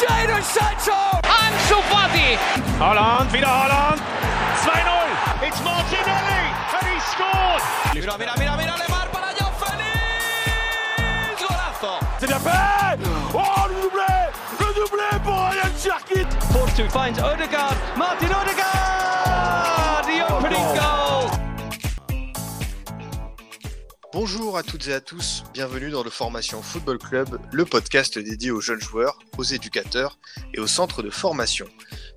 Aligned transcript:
Jadon 0.00 0.42
Sancho! 0.42 0.96
Ansu 1.22 1.76
Fati! 1.90 2.38
Holland, 2.78 3.30
wieder 3.32 3.48
Holland! 3.48 4.00
2-0! 4.64 5.46
It's 5.46 5.60
Martinelli! 5.62 6.42
And 6.72 6.86
he 6.88 7.00
scored! 7.12 7.62
Mira, 7.94 8.16
mira, 8.16 8.32
mira, 8.38 8.56
mira, 8.56 8.74
Lemar 8.78 9.08
para 9.12 9.30
Joao 9.36 9.52
Félix! 9.60 11.36
Golazo! 11.38 11.98
C'est 12.18 12.28
bien 12.28 12.38
fait! 12.38 12.98
Oh, 13.34 13.68
le 13.68 13.74
doublé! 13.82 14.12
Le 14.58 14.66
doublé 14.74 15.08
pour 15.22 15.34
Ryan 15.34 15.72
Cherkit! 15.78 16.30
Force 16.50 16.80
finds 16.88 17.18
Odegaard. 17.22 17.76
Martin 17.96 18.32
Odegaard! 18.40 20.04
The 20.06 20.22
opening 20.32 20.74
goal! 20.74 21.09
Bonjour 24.22 24.58
à 24.58 24.62
toutes 24.62 24.86
et 24.88 24.92
à 24.92 25.00
tous, 25.00 25.44
bienvenue 25.54 25.88
dans 25.88 26.02
le 26.02 26.10
Formation 26.10 26.60
Football 26.60 26.98
Club, 26.98 27.40
le 27.52 27.64
podcast 27.64 28.18
dédié 28.18 28.50
aux 28.50 28.60
jeunes 28.60 28.82
joueurs, 28.82 29.18
aux 29.38 29.44
éducateurs 29.44 30.18
et 30.52 30.60
aux 30.60 30.66
centres 30.66 31.02
de 31.02 31.08
formation. 31.08 31.66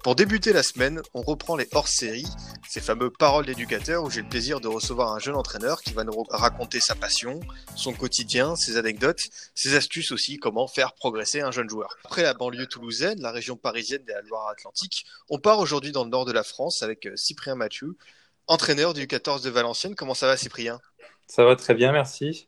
Pour 0.03 0.13
débuter 0.15 0.51
la 0.51 0.63
semaine, 0.63 1.01
on 1.13 1.21
reprend 1.21 1.55
les 1.55 1.69
hors-séries, 1.71 2.27
ces 2.67 2.81
fameux 2.81 3.09
paroles 3.09 3.45
d'éducateurs 3.45 4.03
où 4.03 4.09
j'ai 4.09 4.21
le 4.21 4.27
plaisir 4.27 4.59
de 4.59 4.67
recevoir 4.67 5.13
un 5.13 5.19
jeune 5.19 5.37
entraîneur 5.37 5.81
qui 5.81 5.93
va 5.93 6.03
nous 6.03 6.25
raconter 6.29 6.81
sa 6.81 6.93
passion, 6.93 7.39
son 7.77 7.93
quotidien, 7.93 8.57
ses 8.57 8.75
anecdotes, 8.75 9.29
ses 9.55 9.77
astuces 9.77 10.11
aussi, 10.11 10.39
comment 10.39 10.67
faire 10.67 10.95
progresser 10.95 11.39
un 11.39 11.51
jeune 11.51 11.69
joueur. 11.69 11.95
Après 12.03 12.23
la 12.23 12.33
banlieue 12.33 12.67
toulousaine, 12.67 13.21
la 13.21 13.31
région 13.31 13.55
parisienne 13.55 14.03
et 14.09 14.11
la 14.11 14.21
Loire-Atlantique, 14.23 15.05
on 15.29 15.39
part 15.39 15.59
aujourd'hui 15.59 15.93
dans 15.93 16.03
le 16.03 16.09
nord 16.09 16.25
de 16.25 16.33
la 16.33 16.43
France 16.43 16.83
avec 16.83 17.05
euh, 17.05 17.15
Cyprien 17.15 17.55
Mathieu, 17.55 17.95
entraîneur 18.47 18.93
du 18.93 19.07
14 19.07 19.41
de 19.41 19.49
Valenciennes. 19.49 19.95
Comment 19.95 20.13
ça 20.13 20.27
va 20.27 20.37
Cyprien? 20.37 20.79
Ça 21.33 21.43
va 21.45 21.55
très 21.55 21.73
bien, 21.73 21.91
merci. 21.91 22.47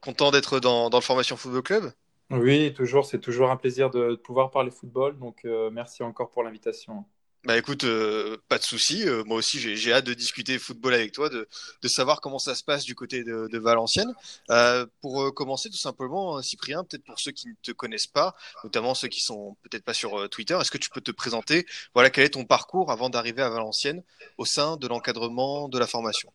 Content 0.00 0.32
d'être 0.32 0.58
dans, 0.58 0.90
dans 0.90 0.98
le 0.98 1.02
Formation 1.04 1.36
Football 1.36 1.62
Club? 1.62 1.92
Oui, 2.30 2.74
toujours, 2.74 3.06
c'est 3.06 3.20
toujours 3.20 3.52
un 3.52 3.56
plaisir 3.56 3.88
de 3.88 4.16
pouvoir 4.16 4.50
parler 4.50 4.72
football, 4.72 5.16
donc 5.16 5.44
euh, 5.44 5.70
merci 5.70 6.02
encore 6.02 6.32
pour 6.32 6.42
l'invitation. 6.42 7.04
Bah 7.44 7.56
écoute, 7.56 7.84
euh, 7.84 8.36
pas 8.48 8.58
de 8.58 8.64
souci. 8.64 9.08
Euh, 9.08 9.22
moi 9.22 9.36
aussi, 9.36 9.60
j'ai 9.60 9.76
j'ai 9.76 9.92
hâte 9.92 10.06
de 10.06 10.12
discuter 10.12 10.58
football 10.58 10.94
avec 10.94 11.12
toi, 11.12 11.28
de, 11.28 11.46
de 11.80 11.88
savoir 11.88 12.20
comment 12.20 12.40
ça 12.40 12.56
se 12.56 12.64
passe 12.64 12.82
du 12.82 12.96
côté 12.96 13.22
de, 13.22 13.46
de 13.46 13.58
Valenciennes. 13.60 14.12
Euh, 14.50 14.86
pour 15.00 15.32
commencer, 15.32 15.70
tout 15.70 15.76
simplement, 15.76 16.42
Cyprien, 16.42 16.82
peut-être 16.82 17.04
pour 17.04 17.20
ceux 17.20 17.30
qui 17.30 17.46
ne 17.46 17.54
te 17.62 17.70
connaissent 17.70 18.08
pas, 18.08 18.34
notamment 18.64 18.94
ceux 18.94 19.06
qui 19.06 19.20
sont 19.20 19.56
peut-être 19.62 19.84
pas 19.84 19.94
sur 19.94 20.28
Twitter, 20.30 20.58
est-ce 20.60 20.72
que 20.72 20.78
tu 20.78 20.90
peux 20.90 21.00
te 21.00 21.12
présenter? 21.12 21.64
Voilà, 21.94 22.10
quel 22.10 22.24
est 22.24 22.30
ton 22.30 22.44
parcours 22.44 22.90
avant 22.90 23.08
d'arriver 23.08 23.42
à 23.42 23.50
Valenciennes 23.50 24.02
au 24.36 24.44
sein 24.44 24.76
de 24.76 24.88
l'encadrement 24.88 25.68
de 25.68 25.78
la 25.78 25.86
formation? 25.86 26.32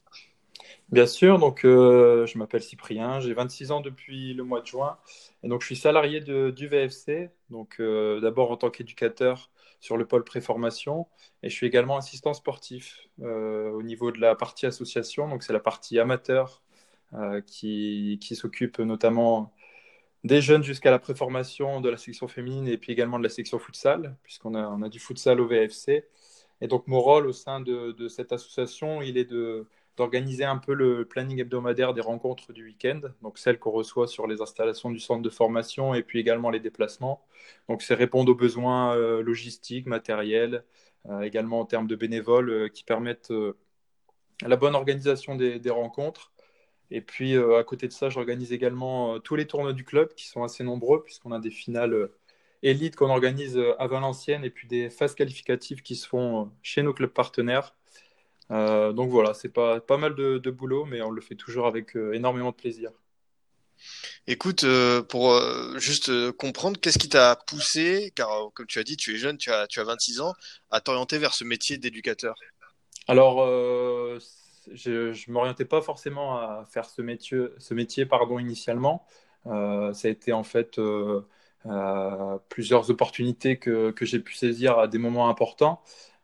Bien 0.90 1.06
sûr, 1.06 1.40
donc 1.40 1.66
euh, 1.66 2.26
je 2.26 2.38
m'appelle 2.38 2.62
Cyprien, 2.62 3.20
j'ai 3.20 3.34
26 3.34 3.72
ans 3.72 3.81
depuis 3.81 4.34
le 4.34 4.44
mois 4.44 4.62
de 4.62 4.66
juin, 4.68 4.98
et 5.44 5.48
donc 5.48 5.62
je 5.62 5.68
suis 5.68 5.76
salarié 5.76 6.20
du 6.20 6.68
VFC, 6.68 7.30
donc 7.50 7.78
euh, 7.80 8.20
d'abord 8.20 8.52
en 8.52 8.58
tant 8.58 8.70
qu'éducateur 8.70 9.50
sur 9.80 9.98
le 9.98 10.06
pôle 10.06 10.23
préformation, 10.23 11.08
et 11.44 11.50
je 11.50 11.56
suis 11.56 11.68
également 11.68 11.98
assistant 11.98 12.34
sportif 12.34 13.08
euh, 13.22 13.70
au 13.72 13.81
niveau 13.84 14.12
de 14.12 14.20
la 14.20 14.36
partie 14.36 14.66
association, 14.66 15.28
donc 15.30 15.44
c'est 15.44 15.53
la 15.53 15.59
partie 15.59 16.00
amateur 16.00 16.62
qui, 17.46 18.20
qui 18.22 18.36
s'occupe 18.38 18.80
notamment 18.80 19.52
des 20.23 20.42
jeunes 20.42 20.64
jusqu'à 20.64 20.92
la 20.92 21.00
préformation 21.00 21.81
de 21.81 21.90
la 21.90 21.98
section 21.98 22.28
féminine 22.28 22.68
et 22.68 22.78
puis 22.78 22.92
également 22.94 23.18
de 23.18 23.23
la 23.23 23.30
section 23.30 23.59
futsal, 23.59 24.16
puisqu'on 24.23 24.53
a, 24.56 24.68
on 24.68 24.81
a 24.84 24.90
du 24.90 25.00
futsal 25.00 25.40
au 25.42 25.48
VFC. 25.48 26.06
Et 26.62 26.68
donc 26.68 26.88
mon 26.88 27.00
rôle 27.02 27.25
au 27.28 27.34
sein 27.34 27.59
de, 27.62 27.92
de 27.94 28.08
cette 28.08 28.31
association, 28.31 29.02
il 29.02 29.18
est 29.18 29.25
de, 29.25 29.68
d'organiser 29.97 30.45
un 30.45 30.58
peu 30.58 30.73
le 30.73 31.06
planning 31.06 31.39
hebdomadaire 31.39 31.94
des 31.94 32.02
rencontres 32.02 32.53
du 32.53 32.66
week-end, 32.66 33.02
donc 33.22 33.38
celles 33.38 33.59
qu'on 33.59 33.72
reçoit 33.72 34.08
sur 34.08 34.28
les 34.28 34.42
installations 34.42 34.89
du 34.89 35.00
centre 35.00 35.22
de 35.22 35.30
formation 35.30 35.94
et 35.94 36.03
puis 36.03 36.20
également 36.20 36.50
les 36.50 36.59
déplacements. 36.59 37.23
Donc 37.70 37.81
c'est 37.81 37.95
répondre 37.95 38.31
aux 38.31 38.36
besoins 38.36 38.95
euh, 38.95 39.22
logistiques, 39.22 39.88
matériels, 39.88 40.64
euh, 41.09 41.22
également 41.22 41.59
en 41.59 41.66
termes 41.66 41.88
de 41.88 41.95
bénévoles 41.95 42.50
euh, 42.50 42.67
qui 42.69 42.84
permettent 42.84 43.34
la 44.41 44.56
bonne 44.56 44.75
organisation 44.75 45.35
des, 45.35 45.59
des 45.59 45.69
rencontres. 45.69 46.31
Et 46.91 47.01
puis 47.01 47.38
à 47.38 47.63
côté 47.63 47.88
de 47.88 47.94
ça, 47.94 48.09
j'organise 48.09 48.51
également 48.51 49.19
tous 49.19 49.35
les 49.35 49.47
tournois 49.47 49.74
du 49.74 49.85
club 49.85 50.13
qui 50.13 50.28
sont 50.28 50.44
assez 50.44 50.63
nombreux 50.63 51.03
puisqu'on 51.03 51.31
a 51.31 51.40
des 51.40 51.51
finales 51.51 52.09
élites 52.63 52.96
qu'on 52.97 53.09
organise 53.09 53.57
à 53.80 53.88
Valenciennes 53.88 54.44
et 54.44 54.50
puis 54.50 54.68
des 54.68 54.90
phases 54.90 55.16
qualificatives 55.16 55.84
qui 55.84 55.96
se 55.96 56.07
font 56.07 56.51
chez 56.62 56.84
nos 56.84 56.94
clubs 56.94 57.12
partenaires. 57.12 57.75
Euh, 58.51 58.91
donc 58.91 59.09
voilà, 59.09 59.34
c'est 59.34 59.50
pas, 59.50 59.79
pas 59.79 59.97
mal 59.97 60.16
de, 60.16 60.38
de 60.38 60.51
boulot, 60.51 60.85
mais 60.85 61.01
on 61.01 61.09
le 61.09 61.22
fait 61.22 61.35
toujours 61.35 61.67
avec 61.67 61.95
euh, 61.95 62.13
énormément 62.13 62.51
de 62.51 62.56
plaisir. 62.56 62.91
Écoute, 64.28 64.63
euh, 64.63 65.01
pour 65.01 65.39
juste 65.78 66.31
comprendre, 66.34 66.79
qu'est-ce 66.79 67.00
qui 67.00 67.09
t'a 67.09 67.35
poussé, 67.47 68.12
car 68.16 68.51
comme 68.53 68.67
tu 68.67 68.78
as 68.79 68.84
dit, 68.84 68.97
tu 68.97 69.16
es 69.16 69.17
jeune, 69.17 69.38
tu 69.38 69.51
as, 69.51 69.67
tu 69.67 69.79
as 69.79 69.84
26 69.84 70.22
ans, 70.22 70.34
à 70.69 70.81
t'orienter 70.81 71.17
vers 71.17 71.34
ce 71.34 71.44
métier 71.44 71.78
d'éducateur? 71.78 72.35
Alors, 73.07 73.47
je 74.72 75.09
ne 75.09 75.31
m'orientais 75.31 75.66
pas 75.66 75.81
forcément 75.81 76.38
à 76.38 76.68
faire 76.72 76.85
ce 76.85 77.01
métier, 77.01 77.39
ce 77.57 77.73
métier 77.73 78.06
pardon, 78.06 78.38
initialement. 78.38 79.06
Ça 79.45 79.91
a 80.03 80.07
été 80.07 80.31
en 80.31 80.44
fait 80.44 80.79
plusieurs 82.50 82.91
opportunités 82.91 83.57
que, 83.57 83.89
que 83.89 84.06
j'ai 84.06 84.19
pu 84.19 84.35
saisir 84.35 84.78
à 84.78 84.88
des 84.88 85.00
moments 85.00 85.29
importants. 85.29 85.81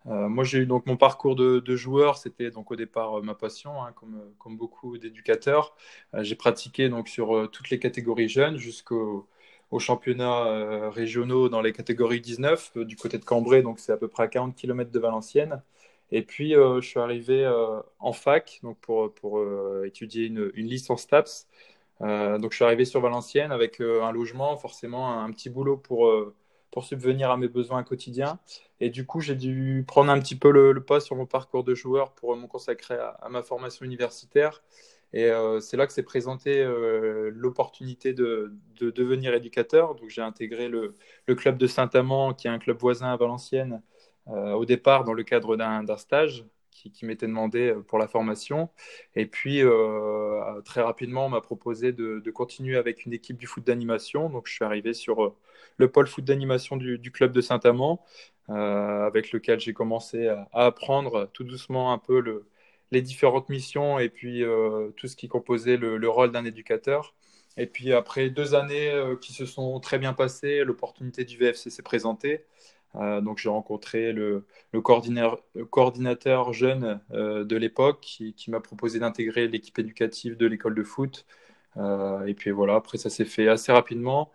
Euh, 0.08 0.30
moi, 0.30 0.44
j'ai 0.44 0.60
eu 0.60 0.66
donc 0.66 0.86
mon 0.86 0.98
parcours 0.98 1.36
de, 1.36 1.76
joueur, 1.76 2.18
c'était 2.18 2.52
donc 2.52 2.72
au 2.72 2.76
départ 2.76 3.20
euh, 3.20 3.22
ma 3.22 3.36
passion, 3.36 3.84
hein, 3.84 3.92
comme, 3.96 4.22
comme 4.40 4.58
beaucoup 4.58 4.98
d'éducateurs. 4.98 5.76
Euh, 6.14 6.24
j'ai 6.24 6.36
pratiqué 6.36 6.90
donc 6.90 7.10
sur 7.10 7.36
euh, 7.36 7.48
toutes 7.48 7.70
les 7.70 7.80
catégories 7.80 8.30
jeunes 8.30 8.58
jusqu'au 8.58 9.28
aux 9.72 9.80
championnats 9.80 10.46
euh, 10.48 10.90
régionaux 10.90 11.50
dans 11.50 11.62
les 11.62 11.74
catégories 11.74 12.22
19 12.22 12.72
euh, 12.78 12.86
du 12.86 12.96
côté 12.96 13.18
de 13.18 13.26
Cambrai, 13.26 13.62
donc 13.62 13.80
c'est 13.80 13.92
à 13.92 13.98
peu 13.98 14.08
près 14.08 14.24
à 14.24 14.28
40 14.28 14.56
km 14.56 14.92
de 14.92 15.00
Valenciennes. 15.00 15.62
Et 16.12 16.22
puis, 16.24 16.56
euh, 16.56 16.80
je 16.82 16.88
suis 16.88 17.00
arrivé 17.00 17.44
euh, 17.44 17.82
en 18.00 18.14
fac 18.14 18.60
donc 18.64 18.78
pour, 18.80 19.40
euh, 19.40 19.84
étudier 19.86 20.26
une, 20.28 20.48
licence 20.56 21.08
TAPS. 21.08 21.48
Euh, 22.02 22.38
donc, 22.38 22.52
je 22.52 22.58
suis 22.58 22.66
arrivé 22.66 22.86
sur 22.86 23.02
Valenciennes 23.02 23.52
avec 23.52 23.82
euh, 23.82 24.04
un 24.04 24.12
logement, 24.12 24.56
forcément 24.58 25.22
un, 25.22 25.32
petit 25.32 25.50
boulot 25.50 25.82
euh, 25.92 26.34
pour 26.72 26.86
subvenir 26.86 27.32
à 27.32 27.38
mes 27.38 27.48
besoins 27.48 27.84
quotidiens. 27.84 28.40
Et 28.80 28.90
du 28.90 29.06
coup, 29.06 29.22
j'ai 29.22 29.36
dû 29.36 29.84
prendre 29.88 30.12
un 30.12 30.20
petit 30.20 30.36
peu 30.36 30.52
le, 30.52 30.84
pas 30.84 31.00
sur 31.00 31.16
mon 31.16 31.26
parcours 31.26 31.64
de 31.64 31.74
joueur 31.74 32.14
pour 32.14 32.36
me 32.36 32.48
consacrer 32.48 32.96
à, 32.96 33.28
ma 33.30 33.42
formation 33.42 33.86
universitaire. 33.86 34.64
Et 35.14 35.26
euh, 35.26 35.60
c'est 35.60 35.78
là 35.78 35.88
que 35.88 35.94
s'est 35.94 36.04
présentée 36.04 36.62
euh, 36.62 37.32
l'opportunité 37.34 38.14
de, 38.14 38.54
de 38.80 38.92
devenir 38.92 39.34
éducateur. 39.34 39.96
Donc, 39.96 40.10
j'ai 40.10 40.22
intégré 40.22 40.68
le, 40.68 40.96
club 41.36 41.58
de 41.58 41.66
Saint-Amand, 41.68 42.34
qui 42.34 42.48
est 42.48 42.52
un 42.52 42.60
club 42.60 42.78
voisin 42.80 43.08
à 43.12 43.18
Valenciennes, 43.18 43.82
euh, 44.28 44.54
au 44.54 44.66
départ 44.66 45.06
dans 45.06 45.14
le 45.14 45.24
cadre 45.24 45.56
d'un 45.56 45.98
stage 45.98 46.46
qui, 46.72 47.06
m'était 47.06 47.28
demandé 47.28 47.74
pour 47.88 47.98
la 47.98 48.08
formation. 48.08 48.70
Et 49.16 49.26
puis, 49.26 49.62
très 50.64 50.82
rapidement, 50.82 51.26
on 51.26 51.30
m'a 51.30 51.42
proposé 51.42 51.92
de, 51.92 52.32
continuer 52.32 52.78
avec 52.78 53.06
une 53.06 53.14
équipe 53.14 53.38
du 53.38 53.48
foot 53.48 53.66
d'animation. 53.66 54.30
Donc, 54.30 54.48
je 54.48 54.54
suis 54.54 54.64
arrivé 54.64 54.94
sur 54.94 55.36
le 55.78 55.92
pôle 55.92 56.08
foot 56.08 56.24
d'animation 56.24 56.78
du, 56.78 57.12
club 57.12 57.32
de 57.32 57.42
Saint-Amand, 57.42 58.04
avec 58.50 59.32
lequel 59.32 59.60
j'ai 59.60 59.74
commencé 59.74 60.28
à, 60.28 60.48
apprendre 60.54 61.30
tout 61.34 61.44
doucement 61.44 61.92
un 61.94 61.98
peu 61.98 62.20
le, 62.22 62.48
les 62.92 63.02
différentes 63.02 63.50
missions 63.50 64.00
et 64.00 64.10
puis 64.10 64.44
euh, 64.44 64.90
tout 64.98 65.08
ce 65.08 65.16
qui 65.16 65.28
composait 65.28 65.78
le, 65.78 65.98
le 65.98 66.10
rôle 66.10 66.32
d'un 66.32 66.46
éducateur. 66.46 67.14
Et 67.58 67.66
puis, 67.66 67.92
après 67.94 68.30
deux 68.30 68.56
années 68.56 68.92
euh, 68.92 69.16
qui 69.16 69.34
se 69.34 69.46
sont 69.46 69.80
très 69.80 69.98
bien 70.00 70.14
passées, 70.14 70.64
l'opportunité 70.64 71.26
du 71.26 71.38
VFC 71.38 71.70
s'est 71.70 71.82
présentée. 71.84 72.46
Euh, 72.96 73.22
donc 73.22 73.38
j'ai 73.38 73.50
rencontré 73.50 74.14
le, 74.14 74.46
coordinateur, 74.82 76.54
jeune 76.54 77.00
euh, 77.12 77.44
de 77.44 77.56
l'époque 77.56 78.00
qui, 78.02 78.34
m'a 78.50 78.60
proposé 78.60 79.00
d'intégrer 79.00 79.48
l'équipe 79.48 79.78
éducative 79.80 80.38
de 80.38 80.48
l'école 80.48 80.76
de 80.76 80.84
foot. 80.84 81.26
Euh, 81.78 82.26
et 82.26 82.34
puis 82.34 82.52
voilà, 82.52 82.76
après 82.76 82.98
ça 82.98 83.10
s'est 83.10 83.26
fait 83.26 83.48
assez 83.48 83.72
rapidement 83.72 84.32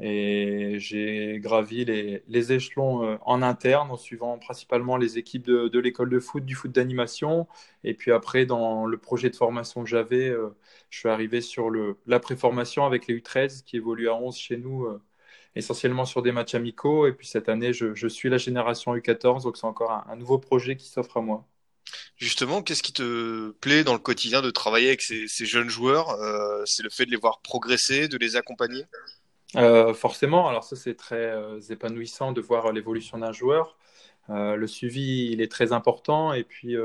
et 0.00 0.76
j'ai 0.80 1.38
gravi 1.38 1.84
les, 1.84 2.52
échelons 2.52 3.04
euh, 3.04 3.16
en 3.22 3.42
interne 3.42 3.92
en 3.92 3.96
suivant 3.96 4.38
principalement 4.38 4.96
les 4.96 5.18
équipes 5.18 5.44
de, 5.44 5.78
l'école 5.78 6.10
de 6.10 6.18
foot, 6.18 6.44
du 6.44 6.56
foot 6.56 6.72
d'animation. 6.72 7.46
Et 7.84 7.94
puis 7.94 8.10
après, 8.10 8.44
dans 8.44 8.86
le 8.86 8.98
projet 8.98 9.30
de 9.30 9.36
formation 9.36 9.84
que 9.84 9.88
j'avais, 9.88 10.28
euh, 10.28 10.48
je 10.90 10.98
suis 10.98 11.08
arrivé 11.08 11.40
sur 11.40 11.70
le, 11.70 11.96
la 12.06 12.18
préformation 12.18 12.84
avec 12.84 13.06
les 13.06 13.20
U13 13.20 13.62
qui 13.64 13.76
évoluent 13.76 14.08
à 14.08 14.14
11 14.16 14.36
chez 14.36 14.56
nous 14.56 14.84
euh, 14.84 15.00
essentiellement 15.54 16.04
sur 16.04 16.22
des 16.22 16.32
matchs 16.32 16.56
amicaux. 16.56 17.06
Et 17.06 17.12
puis 17.12 17.28
cette 17.28 17.48
année, 17.48 17.72
je, 17.72 18.08
suis 18.08 18.28
la 18.28 18.38
génération 18.38 18.96
U14, 18.96 19.44
donc 19.44 19.56
c'est 19.56 19.66
encore 19.66 19.92
un, 20.08 20.16
nouveau 20.16 20.38
projet 20.38 20.76
qui 20.76 20.88
s'offre 20.88 21.18
à 21.18 21.20
moi. 21.20 21.46
Justement, 22.16 22.62
qu'est-ce 22.62 22.82
qui 22.82 22.92
te 22.92 23.50
plaît 23.60 23.84
dans 23.84 23.92
le 23.92 24.00
quotidien 24.00 24.42
de 24.42 24.50
travailler 24.50 24.88
avec 24.88 25.02
ces, 25.02 25.28
jeunes 25.46 25.68
joueurs 25.68 26.16
C'est 26.66 26.82
le 26.82 26.90
fait 26.90 27.06
de 27.06 27.10
les 27.12 27.16
voir 27.16 27.40
progresser, 27.42 28.08
de 28.08 28.16
les 28.16 28.34
accompagner? 28.34 28.84
Euh, 29.56 29.94
forcément, 29.94 30.48
alors 30.48 30.64
ça 30.64 30.76
c'est 30.76 30.94
très 30.96 31.16
euh, 31.16 31.60
épanouissant 31.70 32.32
de 32.32 32.40
voir 32.40 32.72
l'évolution 32.72 33.18
d'un 33.18 33.32
joueur. 33.32 33.76
Euh, 34.30 34.56
le 34.56 34.66
suivi, 34.66 35.30
il 35.32 35.40
est 35.40 35.50
très 35.50 35.72
important 35.72 36.32
et 36.32 36.44
puis 36.44 36.76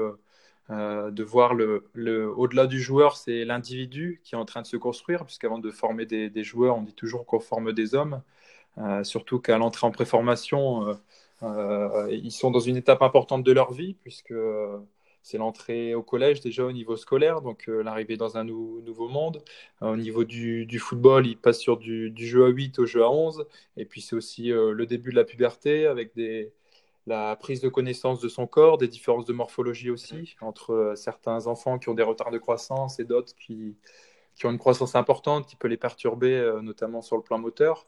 de 0.70 1.24
voir 1.24 1.54
le, 1.56 1.90
au-delà 2.38 2.68
du 2.68 2.80
joueur, 2.82 3.18
c'est 3.18 3.44
l'individu 3.46 4.22
qui 4.24 4.36
est 4.36 4.38
en 4.38 4.46
train 4.46 4.62
de 4.62 4.68
se 4.68 4.78
construire, 4.78 5.26
puisqu'avant 5.26 5.58
de 5.60 5.72
former 5.72 6.06
des, 6.06 6.30
des 6.30 6.44
joueurs, 6.44 6.78
on 6.78 6.82
dit 6.84 6.94
toujours 6.94 7.26
qu'on 7.26 7.40
forme 7.40 7.74
des 7.74 7.96
hommes. 7.96 8.22
surtout 9.04 9.40
qu'à 9.40 9.58
l'entrée 9.58 9.88
en 9.88 9.92
préformation, 9.92 11.00
ils 11.42 12.32
sont 12.32 12.52
dans 12.52 12.60
une 12.60 12.78
étape 12.78 13.02
importante 13.02 13.44
de 13.44 13.52
leur 13.52 13.74
vie, 13.74 13.96
puisque 13.96 14.34
c'est 15.30 15.38
l'entrée 15.38 15.96
au 15.96 16.04
collège 16.04 16.42
déjà 16.42 16.66
au 16.66 16.72
niveau 16.72 16.98
scolaire, 16.98 17.42
donc 17.42 17.68
l'arrivée 17.68 18.18
dans 18.18 18.38
un 18.38 18.44
nouveau 18.44 19.08
monde. 19.10 19.44
au 19.82 19.96
niveau 19.96 20.24
du, 20.24 20.80
football, 20.80 21.28
ils 21.28 21.38
passent 21.38 21.60
sur 21.60 21.78
du, 21.78 22.14
jeu 22.18 22.46
à 22.46 22.50
8 22.50 22.80
au 22.80 22.86
jeu 22.86 23.04
à 23.04 23.12
11, 23.12 23.46
et 23.78 23.86
puis 23.86 24.02
c'est 24.02 24.16
aussi 24.16 24.48
le 24.50 24.86
début 24.86 25.12
de 25.12 25.16
la 25.18 25.24
puberté 25.26 25.86
avec 25.86 26.14
la 27.10 27.36
prise 27.36 27.60
de 27.60 27.70
connaissance 27.70 28.22
de 28.22 28.30
son 28.30 28.48
corps, 28.48 28.78
des 28.78 28.88
différences 28.88 29.26
de 29.26 29.34
morphologie 29.34 29.90
aussi, 29.90 30.36
entre 30.42 30.74
euh, 30.74 30.96
certains 30.96 31.48
enfants 31.48 31.80
qui 31.80 31.90
ont 31.90 31.96
des 31.96 32.04
retards 32.04 32.32
de 32.32 32.38
croissance 32.38 33.00
et 33.00 33.04
d'autres 33.06 33.34
qui, 33.36 33.76
ont 34.44 34.52
une 34.52 34.60
croissance 34.60 34.96
importante 34.96 35.48
qui 35.48 35.56
peut 35.56 35.68
les 35.68 35.78
perturber, 35.78 36.36
euh, 36.36 36.62
notamment 36.62 37.02
sur 37.02 37.18
le 37.18 37.24
plan 37.24 37.40
moteur. 37.40 37.88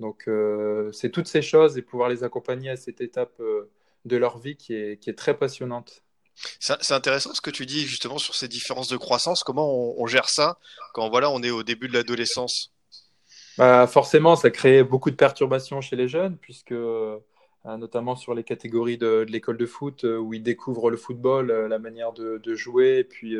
Donc, 0.00 0.24
euh, 0.26 0.90
c'est 0.92 1.10
toutes 1.10 1.28
ces 1.28 1.42
choses 1.42 1.78
et 1.78 1.82
pouvoir 1.82 2.08
les 2.08 2.24
accompagner 2.24 2.70
à 2.70 2.76
cette 2.76 3.00
étape 3.00 3.40
de 4.04 4.16
leur 4.16 4.38
vie 4.38 4.56
qui 4.56 4.74
est 4.74 5.18
très 5.18 5.36
passionnante. 5.38 6.02
C'est 6.60 6.92
intéressant 6.92 7.34
ce 7.34 7.40
que 7.40 7.50
tu 7.50 7.66
dis 7.66 7.86
justement 7.86 8.18
sur 8.18 8.34
ces 8.34 8.48
différences 8.48 8.88
de 8.88 8.96
croissance. 8.96 9.44
Comment 9.44 9.96
on, 9.98 10.06
gère 10.06 10.28
ça 10.28 10.58
quand 10.92 11.08
voilà, 11.10 11.30
on 11.30 11.42
est 11.42 11.50
au 11.50 11.62
début 11.62 11.88
de 11.88 11.92
l'adolescence? 11.92 12.72
Bah, 13.58 13.86
Forcément, 13.86 14.34
ça 14.34 14.50
crée 14.50 14.82
beaucoup 14.82 15.10
de 15.10 15.16
perturbations 15.16 15.80
chez 15.80 15.96
les 15.96 16.08
jeunes 16.08 16.36
puisque 16.38 16.74
euh, 17.66 17.76
notamment 17.76 18.16
sur 18.16 18.34
les 18.34 18.42
catégories 18.42 18.98
de, 18.98 19.24
l'école 19.28 19.56
de 19.56 19.66
foot 19.66 20.04
euh, 20.04 20.18
où 20.18 20.34
ils 20.34 20.42
découvrent 20.42 20.90
le 20.90 20.96
football, 20.96 21.50
euh, 21.50 21.68
la 21.68 21.78
manière 21.78 22.12
de, 22.12 22.54
jouer. 22.54 22.98
Et 22.98 23.04
puis, 23.04 23.36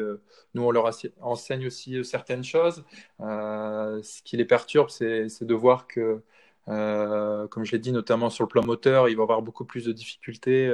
nous, 0.55 0.63
on 0.63 0.71
leur 0.71 0.91
enseigne 1.21 1.67
aussi 1.67 2.05
certaines 2.05 2.45
choses. 2.45 2.85
ce 3.19 4.23
qui 4.23 4.37
les 4.37 4.45
perturbe, 4.45 4.91
c'est 4.91 5.43
de 5.43 5.55
voir 5.55 5.87
que, 5.87 6.23
comme 6.67 7.65
je 7.65 7.73
l'ai 7.73 7.79
dit, 7.79 7.93
notamment 7.93 8.31
sur 8.31 8.45
le 8.45 8.49
plan 8.49 8.65
moteur, 8.65 9.09
ils 9.09 9.17
vont 9.17 9.25
avoir 9.25 9.43
beaucoup 9.43 9.65
plus 9.65 9.85
de 9.85 9.93
difficultés 9.93 10.73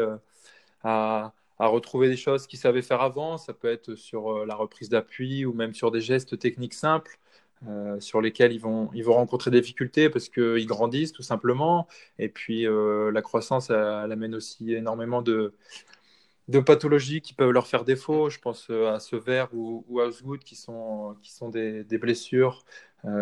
à, 0.85 1.33
à 1.59 1.67
retrouver 1.67 2.09
des 2.09 2.17
choses 2.17 2.47
qu'ils 2.47 2.59
savaient 2.59 2.83
faire 2.83 3.03
avant. 3.03 3.39
Ça 3.39 3.53
peut 3.55 3.69
être 3.69 3.95
sur 3.95 4.47
la 4.47 4.55
reprise 4.55 4.89
d'appui 4.89 5.45
ou 5.45 5.53
même 5.53 5.75
sur 5.75 5.91
des 5.91 6.01
gestes 6.01 6.39
techniques 6.39 6.75
simples. 6.75 7.19
Euh, 7.67 7.99
sur 7.99 8.21
lesquels 8.21 8.53
ils 8.53 8.61
vont, 8.61 8.89
ils 8.95 9.03
vont 9.05 9.15
rencontrer 9.15 9.51
des 9.51 9.61
difficultés 9.61 10.09
parce 10.11 10.29
qu'ils 10.29 10.67
grandissent 10.67 11.13
tout 11.13 11.23
simplement. 11.23 11.89
Et 12.19 12.29
puis 12.29 12.67
euh, 12.67 13.11
la 13.11 13.23
croissance, 13.23 13.71
elle, 13.71 14.13
amène 14.13 14.35
aussi 14.35 14.73
énormément 14.75 15.23
de, 15.23 15.55
de 16.49 16.61
pathologies 16.61 17.21
qui 17.21 17.35
peuvent 17.35 17.51
leur 17.51 17.67
faire 17.67 17.85
défaut. 17.85 18.31
Je 18.31 18.39
pense 18.39 18.69
euh, 18.71 18.93
à 18.95 19.01
ce 19.01 19.17
verre 19.17 19.49
ou, 19.55 19.85
ou 19.89 20.01
à 20.01 20.07
Osgood 20.07 20.41
qui 20.41 20.57
sont, 20.57 21.17
qui 21.23 21.33
sont 21.33 21.49
des, 21.49 21.85
des 21.85 21.99
blessures 21.99 22.65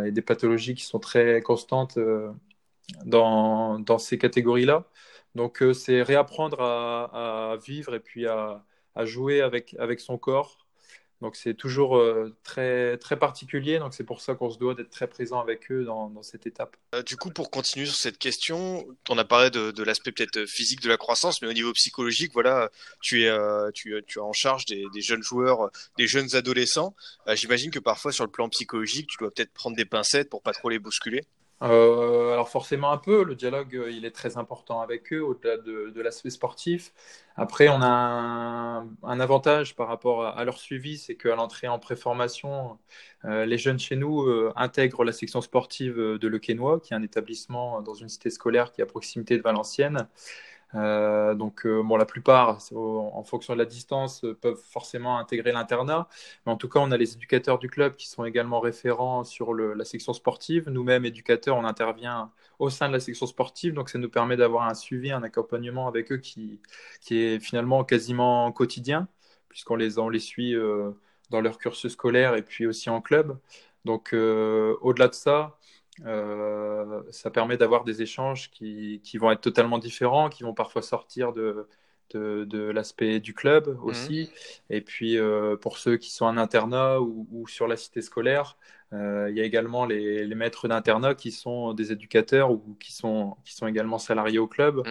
et 0.06 0.10
des 0.10 0.22
pathologies 0.22 0.74
qui 0.74 0.84
sont 0.84 0.98
très 0.98 1.42
constantes 1.42 1.98
dans, 3.04 3.78
dans, 3.78 3.98
ces 3.98 4.16
catégories-là. 4.18 4.84
Donc 5.36 5.62
c'est 5.74 6.02
réapprendre 6.02 6.60
à, 6.60 7.56
vivre 7.64 7.94
et 7.94 8.00
puis 8.00 8.26
à, 8.26 8.64
jouer 9.04 9.42
avec, 9.42 9.76
avec 9.78 10.00
son 10.00 10.18
corps 10.18 10.66
donc 11.22 11.34
c'est 11.36 11.54
toujours 11.54 11.96
euh, 11.96 12.36
très, 12.42 12.98
très 12.98 13.18
particulier, 13.18 13.78
donc 13.78 13.94
c'est 13.94 14.04
pour 14.04 14.20
ça 14.20 14.34
qu'on 14.34 14.50
se 14.50 14.58
doit 14.58 14.74
d'être 14.74 14.90
très 14.90 15.06
présent 15.06 15.40
avec 15.40 15.70
eux 15.72 15.84
dans, 15.84 16.22
cette 16.22 16.46
étape. 16.46 16.76
Euh, 16.94 17.02
du 17.02 17.16
coup, 17.16 17.30
pour 17.30 17.50
continuer 17.50 17.86
sur 17.86 17.96
cette 17.96 18.18
question, 18.18 18.86
on 19.08 19.16
a 19.16 19.24
parlé 19.24 19.48
de, 19.50 19.82
l'aspect 19.82 20.12
peut-être 20.12 20.44
physique 20.44 20.80
de 20.82 20.90
la 20.90 20.98
croissance, 20.98 21.40
mais 21.40 21.48
au 21.48 21.54
niveau 21.54 21.72
psychologique, 21.72 22.32
voilà, 22.34 22.70
tu 23.00 23.22
es, 23.22 23.28
euh, 23.28 23.70
tu, 23.72 23.94
tu 24.06 24.18
en 24.18 24.34
charge 24.34 24.66
des, 24.66 24.84
des, 24.92 25.00
jeunes 25.00 25.22
joueurs, 25.22 25.70
des 25.96 26.06
jeunes 26.06 26.34
adolescents. 26.34 26.94
J'imagine 27.32 27.70
que 27.70 27.78
parfois 27.78 28.12
sur 28.12 28.24
le 28.24 28.30
plan 28.30 28.50
psychologique, 28.50 29.08
tu 29.08 29.16
dois 29.18 29.30
peut-être 29.30 29.52
prendre 29.52 29.76
des 29.76 29.86
pincettes 29.86 30.28
pour 30.28 30.42
pas 30.42 30.52
trop 30.52 30.68
les 30.68 30.78
bousculer. 30.78 31.24
Euh, 31.62 32.32
alors 32.34 32.50
forcément 32.50 32.92
un 32.92 32.98
peu, 32.98 33.24
le 33.24 33.34
dialogue 33.34 33.76
euh, 33.76 33.90
il 33.90 34.04
est 34.04 34.10
très 34.10 34.36
important 34.36 34.82
avec 34.82 35.10
eux 35.14 35.22
au-delà 35.24 35.56
de, 35.56 36.00
l'aspect 36.02 36.28
sportif. 36.28 36.92
Après 37.34 37.68
on 37.68 37.80
a 37.80 38.84
un, 39.02 39.20
avantage 39.20 39.74
par 39.74 39.88
rapport 39.88 40.26
à, 40.26 40.44
leur 40.44 40.58
suivi, 40.58 40.98
c'est 40.98 41.16
qu'à 41.16 41.34
l'entrée 41.34 41.66
en 41.68 41.78
préformation, 41.78 42.78
euh, 43.24 43.46
les 43.46 43.56
jeunes 43.56 43.78
chez 43.78 43.96
nous 43.96 44.26
intègrent 44.54 45.04
la 45.04 45.12
section 45.12 45.40
sportive 45.40 45.96
de 45.96 46.28
Le 46.28 46.38
Quénois, 46.38 46.78
qui 46.80 46.92
est 46.92 46.96
un 46.96 47.02
établissement 47.02 47.80
dans 47.80 47.94
une 47.94 48.10
cité 48.10 48.28
scolaire 48.30 48.72
qui 48.72 48.82
est 48.82 48.84
à 48.84 48.86
proximité 48.86 49.38
de 49.38 49.42
Valenciennes. 49.42 50.08
Euh, 50.76 51.34
donc, 51.34 51.64
euh, 51.66 51.82
bon, 51.82 51.96
la 51.96 52.04
plupart, 52.06 52.58
en 52.72 53.22
fonction 53.24 53.54
de 53.54 53.58
la 53.58 53.64
distance, 53.64 54.24
euh, 54.24 54.34
peuvent 54.34 54.60
forcément 54.70 55.18
intégrer 55.18 55.52
l'internat. 55.52 56.08
Mais 56.44 56.52
en 56.52 56.56
tout 56.56 56.68
cas, 56.68 56.80
on 56.80 56.90
a 56.90 56.96
les 56.96 57.14
éducateurs 57.14 57.58
du 57.58 57.68
club 57.68 57.96
qui 57.96 58.08
sont 58.08 58.24
également 58.24 58.60
référents 58.60 59.24
sur 59.24 59.54
la 59.54 59.84
section 59.84 60.12
sportive. 60.12 60.68
Nous-mêmes, 60.68 61.04
éducateurs, 61.04 61.56
on 61.56 61.64
intervient 61.64 62.30
au 62.58 62.70
sein 62.70 62.88
de 62.88 62.92
la 62.92 63.00
section 63.00 63.26
sportive. 63.26 63.74
Donc, 63.74 63.88
ça 63.88 63.98
nous 63.98 64.10
permet 64.10 64.36
d'avoir 64.36 64.68
un 64.68 64.74
suivi, 64.74 65.10
un 65.12 65.22
accompagnement 65.22 65.88
avec 65.88 66.12
eux 66.12 66.18
qui, 66.18 66.60
est 67.10 67.40
finalement 67.40 67.84
quasiment 67.84 68.50
quotidien, 68.52 69.08
puisqu'on 69.48 69.76
les, 69.76 69.90
les 70.12 70.18
suit 70.18 70.54
dans 71.30 71.40
leur 71.40 71.58
cursus 71.58 71.92
scolaire 71.92 72.34
et 72.34 72.42
puis 72.42 72.66
aussi 72.66 72.90
en 72.90 73.00
club. 73.00 73.38
Donc, 73.84 74.12
au-delà 74.12 75.08
de 75.08 75.14
ça, 75.14 75.58
euh, 76.04 77.02
ça 77.10 77.30
permet 77.30 77.56
d'avoir 77.56 77.84
des 77.84 78.02
échanges 78.02 78.50
qui, 78.50 79.00
qui, 79.02 79.18
vont 79.18 79.30
être 79.30 79.40
totalement 79.40 79.78
différents, 79.78 80.28
qui 80.28 80.42
vont 80.42 80.54
parfois 80.54 80.82
sortir 80.82 81.32
de, 81.32 81.68
de, 82.10 82.44
de 82.44 82.58
l'aspect 82.58 83.20
du 83.20 83.34
club 83.34 83.68
mhm. 83.68 83.84
aussi. 83.84 84.30
Et 84.68 84.80
puis 84.80 85.18
euh, 85.18 85.56
pour 85.56 85.78
ceux 85.78 85.96
qui 85.96 86.10
sont 86.10 86.26
en 86.26 86.36
internat 86.36 87.00
ou, 87.00 87.26
ou 87.32 87.48
sur 87.48 87.66
la 87.66 87.76
cité 87.76 88.02
scolaire, 88.02 88.56
euh, 88.92 89.28
il 89.30 89.36
y 89.36 89.40
a 89.40 89.44
également 89.44 89.84
les, 89.84 90.24
les 90.24 90.34
maîtres 90.34 90.68
d'internat 90.68 91.14
qui 91.14 91.32
sont 91.32 91.72
des 91.72 91.90
éducateurs 91.90 92.52
ou 92.52 92.76
qui 92.78 92.92
sont, 92.92 93.36
qui 93.44 93.54
sont 93.54 93.66
également 93.66 93.98
salariés 93.98 94.38
au 94.38 94.46
club. 94.46 94.86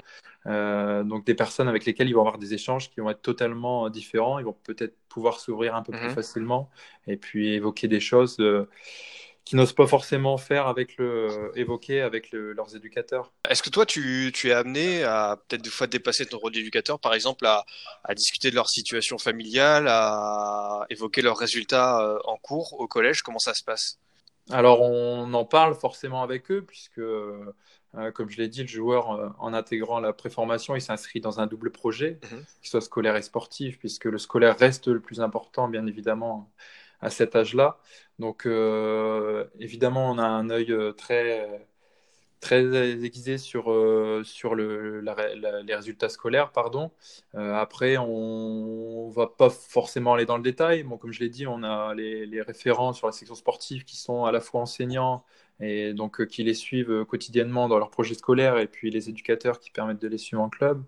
Mhm. 0.46 1.08
Donc 1.08 1.25
des 1.25 1.34
personnes 1.34 1.68
avec 1.68 1.86
lesquelles 1.86 2.08
ils 2.08 2.13
vont 2.13 2.22
avoir 2.22 2.38
des 2.38 2.54
échanges 2.54 2.92
qui 2.92 3.00
vont 3.00 3.10
être 3.10 3.22
totalement 3.22 3.90
différents. 3.90 4.38
Ils 4.38 4.46
vont 4.46 4.58
peut-être 4.63 4.96
pouvoir 5.08 5.40
s'ouvrir 5.40 5.75
un 5.75 5.81
peu 5.81 5.92
plus 5.92 6.08
mhm. 6.08 6.13
facilement 6.13 6.69
et 7.08 7.18
puis 7.18 7.54
évoquer 7.54 7.88
des 7.88 8.00
choses 8.00 8.38
qui 9.45 9.56
n'osent 9.56 9.74
pas 9.74 9.88
forcément 9.88 10.38
faire 10.38 10.68
avec 10.68 10.97
le 10.97 11.51
évoquer 11.56 12.01
avec 12.01 12.31
leurs 12.31 12.75
éducateurs. 12.75 13.31
Est-ce 13.50 13.62
que 13.62 13.69
toi 13.69 13.86
tu, 13.86 14.31
tu 14.33 14.50
es 14.50 14.53
amené 14.53 15.03
à 15.03 15.38
peut-être 15.47 15.62
des 15.62 15.69
fois 15.69 15.88
dépasser 15.88 16.25
ton 16.25 16.39
rôle 16.39 16.51
d'éducateur, 16.51 17.00
par 17.00 17.13
exemple 17.13 17.45
à, 17.45 17.63
à, 18.03 18.15
discuter 18.15 18.50
de 18.50 18.56
leur 18.56 18.69
situation 18.69 19.18
familiale, 19.19 19.88
à 19.88 20.86
évoquer 20.89 21.21
leurs 21.21 21.38
résultats 21.38 22.01
euh, 22.01 22.18
en 22.25 22.38
cours 22.38 22.80
au 22.80 22.88
collège? 22.88 23.21
Comment 23.21 23.39
ça 23.39 23.53
se 23.53 23.63
passe? 23.63 24.00
Alors 24.51 24.81
on 24.81 25.31
en 25.33 25.45
parle 25.45 25.75
forcément 25.75 26.24
avec 26.24 26.51
eux 26.51 26.63
puisque 26.63 27.01
euh, 27.98 28.12
comme 28.12 28.30
je 28.30 28.38
l'ai 28.38 28.48
dit, 28.48 28.62
le 28.62 28.68
joueur, 28.68 29.12
euh, 29.12 29.30
en 29.39 29.53
intégrant 29.53 30.00
la 30.00 30.13
préformation, 30.13 30.75
il 30.75 30.81
s'inscrit 30.81 31.22
dans 31.22 31.39
un 31.39 31.48
double 31.48 31.72
projet, 31.72 32.20
mm 32.24 32.36
qu'il 32.62 32.70
soit 32.70 32.81
scolaire 32.81 33.15
et 33.15 33.22
sportif, 33.22 33.77
puisque 33.77 34.05
le 34.05 34.17
scolaire 34.17 34.58
reste 34.58 34.88
le 34.88 35.00
plus 35.00 35.22
important, 35.22 35.67
bien 35.67 35.86
évidemment, 35.86 36.50
à 37.02 37.10
cet 37.10 37.36
âge-là. 37.36 37.80
Donc, 38.20 38.46
euh, 38.46 39.46
évidemment, 39.60 40.10
on 40.12 40.18
a 40.18 40.25
un 40.25 40.50
œil 40.50 40.72
euh, 40.72 40.94
très, 40.94 41.68
très 42.40 42.64
aiguisé 43.04 43.38
sur, 43.38 43.72
euh, 43.72 44.24
sur 44.24 44.56
le, 44.56 45.02
les 45.02 45.75
résultats 45.75 46.10
scolaires. 46.10 46.52
Pardon. 46.52 46.92
après, 47.34 47.98
on 47.98 49.10
ne 49.10 49.14
va 49.14 49.28
pas 49.28 49.50
forcément 49.50 50.14
aller 50.14 50.25
dans 50.25 50.38
le 50.38 50.44
détail. 50.44 50.84
Bon, 50.84 50.98
comme 50.98 51.12
je 51.12 51.20
l'ai 51.20 51.30
dit, 51.30 51.48
on 51.48 51.64
a 51.64 51.94
les, 51.94 52.25
les, 52.25 52.42
référents 52.42 52.94
sur 52.94 53.08
la 53.08 53.14
section 53.14 53.36
sportive 53.36 53.84
qui 53.86 53.98
sont 53.98 54.25
à 54.25 54.32
la 54.32 54.40
fois 54.40 54.62
enseignants 54.62 55.24
et 55.62 55.94
donc 55.94 56.25
qui 56.28 56.44
les 56.44 56.54
suivent 56.54 57.06
quotidiennement 57.06 57.70
dans 57.70 57.80
leur 57.80 57.90
projet 57.90 58.14
scolaire 58.14 58.58
et 58.58 58.68
puis 58.68 58.92
les 58.92 59.10
éducateurs 59.10 59.60
qui 59.60 59.72
permettent 59.72 60.02
de 60.02 60.08
les 60.10 60.18
suivre 60.18 60.42
en 60.42 60.50
club. 60.50 60.84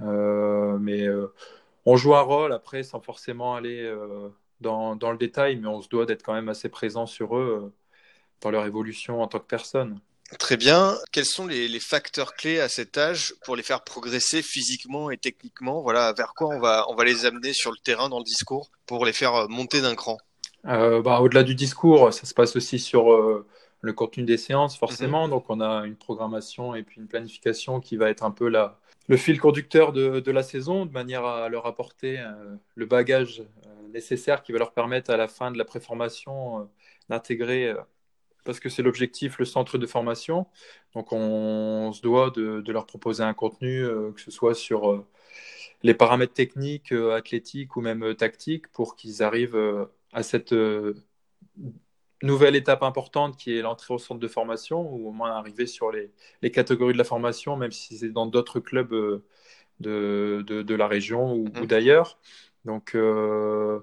mais 0.00 1.06
on 1.86 1.96
joue 1.96 2.14
un 2.14 2.20
rôle 2.20 2.52
après 2.52 2.82
sans 2.82 3.00
forcément 3.00 3.54
aller 3.54 3.90
dans, 4.62 4.96
dans, 4.96 5.12
le 5.12 5.18
détail, 5.18 5.56
mais 5.56 5.68
on 5.68 5.82
se 5.82 5.88
doit 5.88 6.06
d'être 6.06 6.22
quand 6.22 6.34
même 6.34 6.48
assez 6.48 6.68
présent 6.68 7.06
sur 7.06 7.36
eux 7.36 7.62
euh, 7.64 7.68
dans 8.40 8.50
leur 8.50 8.64
évolution 8.66 9.22
en 9.22 9.28
tant 9.28 9.38
que 9.38 9.46
personne. 9.46 10.00
Très 10.38 10.56
bien. 10.56 10.96
Quels 11.12 11.26
sont 11.26 11.46
les, 11.46 11.68
les, 11.68 11.80
facteurs 11.80 12.34
clés 12.34 12.58
à 12.58 12.68
cet 12.68 12.96
âge 12.96 13.34
pour 13.44 13.54
les 13.54 13.62
faire 13.62 13.84
progresser 13.84 14.40
physiquement 14.40 15.10
et 15.10 15.18
techniquement? 15.18 15.82
Voilà, 15.82 16.14
vers 16.14 16.32
quoi 16.34 16.48
on 16.48 16.58
va, 16.58 16.86
on 16.88 16.94
va 16.94 17.04
les 17.04 17.26
amener 17.26 17.52
sur 17.52 17.70
le 17.70 17.76
terrain 17.76 18.08
dans 18.08 18.18
le 18.18 18.24
discours 18.24 18.70
pour 18.86 19.04
les 19.04 19.12
faire 19.12 19.48
monter 19.50 19.82
d'un 19.82 19.94
cran? 19.94 20.16
Euh, 20.66 21.02
bah, 21.02 21.20
Au-delà 21.20 21.42
du 21.42 21.54
discours, 21.54 22.14
ça 22.14 22.24
se 22.24 22.32
passe 22.32 22.56
aussi 22.56 22.78
sur 22.78 23.12
euh, 23.12 23.46
le 23.82 23.92
contenu 23.92 24.22
des 24.22 24.38
séances, 24.38 24.78
forcément. 24.78 25.26
Mm-hmm. 25.26 25.30
Donc, 25.30 25.44
on 25.50 25.60
a 25.60 25.84
une 25.84 25.96
programmation 25.96 26.74
et 26.74 26.82
puis 26.82 27.00
une 27.00 27.08
planification 27.08 27.80
qui 27.80 27.96
va 27.96 28.08
être 28.08 28.24
un 28.24 28.30
peu 28.30 28.48
la, 28.48 28.80
le 29.08 29.16
fil 29.16 29.40
conducteur 29.40 29.92
de, 29.92 30.30
la 30.30 30.42
saison, 30.42 30.86
de 30.86 30.92
manière 30.92 31.24
à 31.24 31.48
leur 31.48 31.66
apporter 31.66 32.20
euh, 32.20 32.56
le 32.76 32.86
bagage 32.86 33.42
nécessaire 33.92 34.42
qui 34.42 34.52
va 34.52 34.58
leur 34.58 34.72
permettre 34.72 35.10
à 35.10 35.16
la 35.16 35.28
fin 35.28 35.50
de 35.50 35.58
la 35.58 35.64
préformation 35.64 36.60
euh, 36.60 36.64
d'intégrer, 37.08 37.68
euh, 37.68 37.80
parce 38.44 38.60
que 38.60 38.68
c'est 38.68 38.82
l'objectif, 38.82 39.38
le 39.38 39.44
centre 39.44 39.78
de 39.78 39.86
formation. 39.86 40.46
Donc 40.94 41.12
on, 41.12 41.92
se 41.92 42.02
doit 42.02 42.30
de, 42.30 42.72
leur 42.72 42.86
proposer 42.86 43.22
un 43.22 43.34
contenu, 43.34 43.84
euh, 43.84 44.12
que 44.12 44.20
ce 44.20 44.30
soit 44.30 44.54
sur 44.54 45.04
les 45.82 45.94
paramètres 45.94 46.34
techniques, 46.34 46.92
athlétiques 46.92 47.76
ou 47.76 47.80
même 47.80 48.14
tactiques, 48.16 48.68
pour 48.68 48.96
qu'ils 48.96 49.22
arrivent 49.22 49.88
à 50.12 50.22
cette 50.22 50.54
nouvelle 52.22 52.56
étape 52.56 52.82
importante 52.82 53.36
qui 53.36 53.56
est 53.56 53.62
l'entrée 53.62 53.94
au 53.94 53.98
centre 53.98 54.20
de 54.20 54.28
formation, 54.28 54.80
ou 54.80 55.08
au 55.08 55.12
moins 55.12 55.32
arriver 55.32 55.66
sur 55.66 55.90
les, 55.92 56.10
les 56.42 56.50
catégories 56.50 56.92
de 56.92 56.98
la 56.98 57.04
formation, 57.04 57.56
même 57.56 57.72
si 57.72 57.98
c'est 57.98 58.10
dans 58.10 58.26
d'autres 58.26 58.60
clubs 58.60 58.92
euh, 58.92 59.24
de, 59.80 60.44
de, 60.46 60.62
de, 60.62 60.74
la 60.74 60.86
région 60.86 61.32
ou, 61.32 61.46
ou 61.46 61.62
mmh. 61.62 61.66
d'ailleurs. 61.66 62.18
Donc 62.64 62.94
euh, 62.94 63.80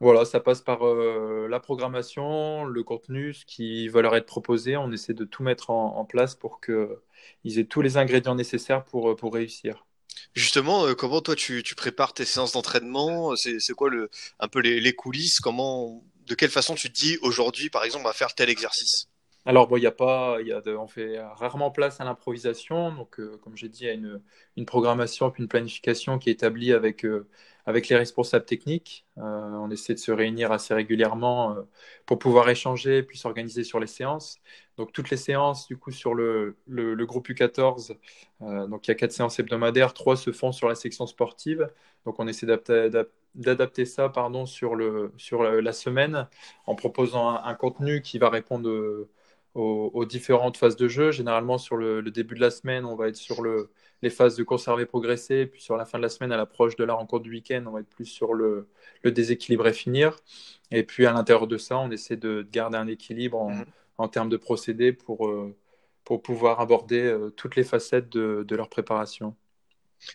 voilà, 0.00 0.24
ça 0.24 0.40
passe 0.40 0.60
par 0.60 0.86
euh, 0.86 1.46
la 1.48 1.60
programmation, 1.60 2.64
le 2.64 2.82
contenu, 2.82 3.34
ce 3.34 3.44
qui 3.46 3.88
va 3.88 4.02
leur 4.02 4.16
être 4.16 4.26
proposé. 4.26 4.76
On 4.76 4.90
essaie 4.90 5.14
de 5.14 5.24
tout 5.24 5.42
mettre 5.42 5.70
en, 5.70 5.96
en 5.96 6.04
place 6.04 6.34
pour 6.34 6.60
qu'ils 6.60 7.58
aient 7.58 7.64
tous 7.64 7.82
les 7.82 7.96
ingrédients 7.96 8.34
nécessaires 8.34 8.84
pour, 8.84 9.14
pour 9.16 9.34
réussir. 9.34 9.86
Justement, 10.34 10.86
euh, 10.86 10.94
comment 10.94 11.20
toi 11.20 11.34
tu, 11.34 11.62
tu, 11.62 11.74
prépares 11.74 12.14
tes 12.14 12.24
séances 12.24 12.52
d'entraînement? 12.52 13.36
C'est 13.36 13.74
quoi 13.74 13.90
le, 13.90 14.10
un 14.40 14.48
peu 14.48 14.60
les, 14.60 14.80
les, 14.80 14.92
coulisses? 14.94 15.40
Comment, 15.40 16.02
de 16.26 16.34
quelle 16.34 16.50
façon 16.50 16.74
tu 16.74 16.92
te 16.92 16.98
dis 16.98 17.18
aujourd'hui, 17.22 17.70
par 17.70 17.84
exemple, 17.84 18.04
va 18.04 18.12
faire 18.12 18.34
tel 18.34 18.48
exercice 18.48 19.08
alors, 19.44 19.66
bon, 19.68 19.76
il 19.76 19.82
y 19.82 19.86
a 19.86 19.92
pas, 19.92 20.38
on 20.78 20.86
fait 20.86 21.18
rarement 21.20 21.70
place 21.70 22.00
à 22.00 22.04
l'improvisation. 22.04 22.92
Donc, 22.94 23.18
euh, 23.18 23.38
comme 23.42 23.56
j'ai 23.56 23.68
dit, 23.68 23.84
il 23.84 23.86
y 23.86 23.90
a 23.90 23.92
une, 24.56 24.66
programmation 24.66 25.30
puis 25.30 25.42
une 25.42 25.48
planification 25.48 26.18
qui 26.18 26.30
est 26.30 26.32
établie 26.34 26.72
avec, 26.72 27.04
euh, 27.04 27.28
avec 27.66 27.88
les 27.88 27.96
responsables 27.96 28.44
techniques. 28.44 29.06
Euh, 29.18 29.22
on 29.22 29.70
essaie 29.70 29.94
de 29.94 29.98
se 29.98 30.10
réunir 30.12 30.52
assez 30.52 30.74
régulièrement 30.74 31.56
euh, 31.56 31.62
pour 32.06 32.18
pouvoir 32.18 32.48
échanger 32.48 33.02
puis 33.02 33.18
s'organiser 33.18 33.64
sur 33.64 33.80
les 33.80 33.86
séances. 33.86 34.38
Donc, 34.76 34.92
toutes 34.92 35.10
les 35.10 35.16
séances, 35.16 35.66
du 35.68 35.76
coup, 35.76 35.92
sur 35.92 36.14
le, 36.14 36.56
le, 36.66 37.06
groupe 37.06 37.28
U14, 37.28 37.96
euh, 38.42 38.66
donc 38.66 38.86
il 38.86 38.90
y 38.90 38.92
a 38.92 38.94
quatre 38.94 39.12
séances 39.12 39.38
hebdomadaires, 39.38 39.94
trois 39.94 40.16
se 40.16 40.32
font 40.32 40.52
sur 40.52 40.68
la 40.68 40.74
section 40.74 41.06
sportive. 41.06 41.68
Donc, 42.04 42.18
on 42.18 42.26
essaie 42.26 42.46
d'adapter 43.34 43.84
ça 43.84 44.08
pardon, 44.08 44.46
sur, 44.46 44.74
le, 44.74 45.12
sur 45.16 45.42
la 45.44 45.72
semaine 45.72 46.28
en 46.66 46.74
proposant 46.74 47.36
un 47.36 47.54
contenu 47.54 48.02
qui 48.02 48.18
va 48.18 48.28
répondre 48.28 49.06
aux, 49.54 49.90
aux, 49.94 50.04
différentes 50.04 50.56
phases 50.56 50.76
de 50.76 50.88
jeu. 50.88 51.10
Généralement, 51.10 51.58
sur 51.58 51.76
le, 51.76 52.00
le, 52.00 52.10
début 52.10 52.34
de 52.34 52.40
la 52.40 52.50
semaine, 52.50 52.84
on 52.84 52.96
va 52.96 53.08
être 53.08 53.16
sur 53.16 53.42
le, 53.42 53.70
les 54.02 54.10
phases 54.10 54.36
de 54.36 54.42
conserver, 54.42 54.86
progresser. 54.86 55.46
Puis 55.46 55.62
sur 55.62 55.76
la 55.76 55.84
fin 55.84 55.98
de 55.98 56.02
la 56.02 56.08
semaine, 56.08 56.32
à 56.32 56.36
l'approche 56.36 56.76
de 56.76 56.84
la 56.84 56.94
rencontre 56.94 57.22
du 57.22 57.30
week-end, 57.30 57.64
on 57.66 57.72
va 57.72 57.80
être 57.80 57.88
plus 57.88 58.06
sur 58.06 58.34
le, 58.34 58.68
le 59.02 59.12
déséquilibre 59.12 59.66
et 59.66 59.72
finir. 59.72 60.16
Et 60.70 60.82
puis 60.84 61.06
à 61.06 61.12
l'intérieur 61.12 61.46
de 61.46 61.58
ça, 61.58 61.78
on 61.78 61.90
essaie 61.90 62.16
de, 62.16 62.42
de 62.42 62.48
garder 62.50 62.78
un 62.78 62.86
équilibre 62.88 63.40
en, 63.40 63.50
mmh. 63.50 63.64
en, 63.98 64.08
termes 64.08 64.28
de 64.28 64.36
procédés 64.36 64.92
pour, 64.92 65.28
euh, 65.28 65.54
pour 66.04 66.22
pouvoir 66.22 66.60
aborder 66.60 67.02
euh, 67.02 67.30
toutes 67.30 67.56
les 67.56 67.64
facettes 67.64 68.08
de, 68.10 68.44
de 68.46 68.56
leur 68.56 68.68
préparation. 68.68 69.36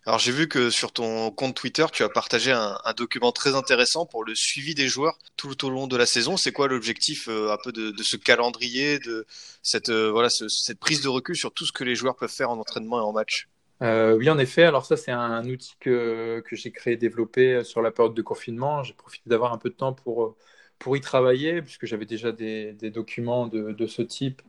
Alors 0.06 0.20
j'ai 0.20 0.32
vu 0.32 0.48
que 0.48 0.70
sur 0.70 0.92
ton 0.92 1.32
compte 1.32 1.56
Twitter, 1.56 1.86
tu 1.92 2.04
as 2.04 2.10
partagé 2.10 2.52
un, 2.52 2.78
document 2.96 3.32
très 3.32 3.56
intéressant 3.56 4.06
pour 4.06 4.24
le 4.24 4.36
suivi 4.36 4.74
des 4.74 4.88
joueurs 4.88 5.18
tout 5.36 5.66
au 5.66 5.70
long 5.70 5.88
de 5.88 5.98
la 5.98 6.06
saison. 6.06 6.38
C'est 6.38 6.52
quoi 6.52 6.68
l'objectif 6.68 7.28
euh, 7.28 7.52
un 7.52 7.58
peu 7.64 7.72
de, 7.72 7.94
ce 8.02 8.18
calendrier, 8.18 9.00
de 9.00 9.26
cette 9.62 9.90
euh, 9.90 10.10
voilà 10.12 10.30
ce, 10.30 10.48
cette 10.48 10.80
prise 10.80 11.02
de 11.02 11.10
recul 11.10 11.36
sur 11.36 11.52
tout 11.52 11.66
ce 11.66 11.72
que 11.72 11.84
les 11.84 11.96
joueurs 11.96 12.16
peuvent 12.16 12.32
faire 12.32 12.50
en 12.50 12.60
entraînement 12.60 13.00
et 13.00 13.04
en 13.04 13.12
match? 13.14 13.48
Euh, 13.82 14.16
Oui, 14.18 14.30
en 14.30 14.40
effet. 14.40 14.64
Alors 14.64 14.86
ça, 14.86 14.98
c'est 14.98 15.12
un 15.12 15.48
outil 15.48 15.76
que, 15.80 16.42
que 16.46 16.56
j'ai 16.56 16.72
créé, 16.72 16.98
développé 16.98 17.64
sur 17.64 17.82
la 17.82 17.92
période 17.92 18.16
de 18.16 18.22
confinement. 18.22 18.84
J'ai 18.84 18.94
profité 18.94 19.30
d'avoir 19.30 19.54
un 19.54 19.58
peu 19.58 19.70
de 19.70 19.76
temps 19.76 19.94
pour 19.94 20.36
pour 20.80 20.96
y 20.96 21.02
travailler, 21.02 21.62
puisque 21.62 21.86
j'avais 21.86 22.06
déjà 22.06 22.32
des, 22.32 22.74
des 22.74 22.92
documents 22.92 23.48
de, 23.48 23.72
de, 23.72 23.88
ce 23.88 24.02
type 24.02 24.42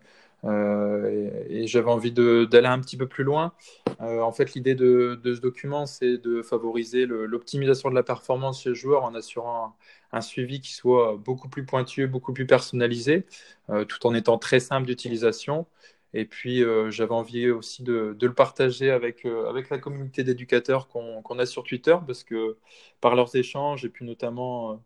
euh, 0.44 1.30
et, 1.48 1.66
j'avais 1.66 1.90
envie 1.90 2.12
d'aller 2.12 2.66
un 2.66 2.80
petit 2.80 2.96
peu 2.96 3.06
plus 3.06 3.24
loin. 3.24 3.52
Euh, 4.00 4.20
en 4.20 4.32
fait, 4.32 4.54
l'idée 4.54 4.74
de, 4.74 5.20
ce 5.24 5.40
document, 5.40 5.86
c'est 5.86 6.18
de 6.18 6.42
favoriser 6.42 7.06
l'optimisation 7.06 7.90
de 7.90 7.94
la 7.94 8.02
performance 8.02 8.62
chez 8.62 8.70
le 8.70 8.74
joueur 8.74 9.04
en 9.04 9.14
assurant 9.14 9.76
un, 10.12 10.20
suivi 10.20 10.60
qui 10.60 10.72
soit 10.72 11.16
beaucoup 11.16 11.48
plus 11.48 11.64
pointueux, 11.66 12.06
beaucoup 12.06 12.32
plus 12.32 12.46
personnalisé, 12.46 13.26
euh, 13.70 13.84
tout 13.84 14.06
en 14.06 14.14
étant 14.14 14.38
très 14.38 14.60
simple 14.60 14.86
d'utilisation. 14.86 15.66
Et 16.14 16.24
puis, 16.24 16.64
j'avais 16.88 17.12
envie 17.12 17.50
aussi 17.50 17.82
de, 17.82 18.16
le 18.20 18.32
partager 18.34 18.90
avec, 18.90 19.24
la 19.24 19.78
communauté 19.78 20.24
d'éducateurs 20.24 20.88
qu'on 20.88 21.22
qu 21.22 21.38
a 21.38 21.46
sur 21.46 21.64
Twitter, 21.64 21.96
parce 22.06 22.24
que 22.24 22.56
par 23.02 23.14
leurs 23.14 23.36
échanges, 23.36 23.84
et 23.84 23.90
puis 23.90 24.06
notamment 24.06 24.82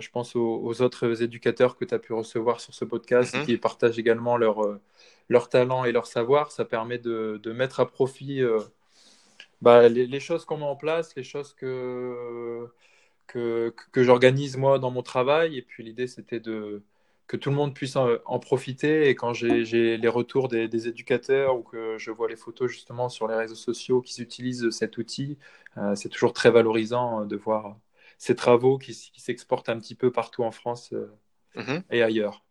je 0.00 0.08
pense 0.10 0.34
aux, 0.36 0.60
aux, 0.64 0.82
autres 0.82 1.22
éducateurs 1.22 1.76
que 1.76 1.84
tu 1.84 1.94
as 1.94 1.98
pu 1.98 2.12
recevoir 2.12 2.60
sur 2.60 2.74
ce 2.74 2.84
podcast 2.84 3.34
mm 3.34 3.38
-hmm. 3.40 3.46
qui 3.46 3.56
partagent 3.58 3.98
également 3.98 4.36
leur, 4.38 4.64
euh, 4.64 4.80
leur 5.28 5.48
talent 5.48 5.84
et 5.84 5.92
leur 5.92 6.06
savoir. 6.06 6.50
Ça 6.52 6.64
permet 6.64 6.98
de, 6.98 7.40
de 7.42 7.52
mettre 7.52 7.80
à 7.80 7.86
profit 7.86 8.40
euh, 8.42 8.60
bah, 9.62 9.88
les, 9.88 10.06
les, 10.06 10.20
choses 10.20 10.44
qu'on 10.46 10.58
met 10.58 10.64
en 10.64 10.76
place, 10.76 11.14
les 11.16 11.24
choses 11.24 11.54
que, 11.54 12.66
que, 13.26 13.74
que 13.92 14.02
j'organise 14.02 14.56
moi 14.56 14.78
dans 14.78 14.90
mon 14.90 15.02
travail. 15.02 15.56
Et 15.58 15.62
puis 15.62 15.82
l'idée, 15.84 16.06
c'était 16.06 16.40
de 16.40 16.82
que 17.26 17.36
tout 17.38 17.50
le 17.50 17.56
monde 17.56 17.74
puisse 17.74 17.96
en, 17.96 18.08
en 18.26 18.38
profiter. 18.38 19.08
Et 19.08 19.14
quand 19.14 19.32
j'ai 19.34 19.96
les 19.96 20.08
retours 20.08 20.48
des, 20.48 20.68
des, 20.68 20.88
éducateurs 20.88 21.56
ou 21.58 21.62
que 21.62 21.96
je 21.98 22.10
vois 22.10 22.28
les 22.28 22.36
photos 22.36 22.70
justement 22.70 23.08
sur 23.08 23.26
les 23.28 23.34
réseaux 23.36 23.54
sociaux 23.70 24.02
qui 24.02 24.20
utilisent 24.22 24.70
cet 24.70 24.98
outil, 24.98 25.38
euh, 25.78 25.94
c'est 25.94 26.10
toujours 26.10 26.32
très 26.32 26.50
valorisant 26.50 27.24
de 27.24 27.36
voir 27.36 27.76
ces 28.18 28.34
travaux 28.34 28.78
qui, 28.78 28.92
qui 28.92 29.20
s'exportent 29.20 29.68
un 29.68 29.78
petit 29.78 29.94
peu 29.94 30.12
partout 30.12 30.42
en 30.44 30.50
France 30.50 30.92
euh, 30.92 31.12
mmh. 31.56 31.78
et 31.90 32.02
ailleurs. 32.02 32.44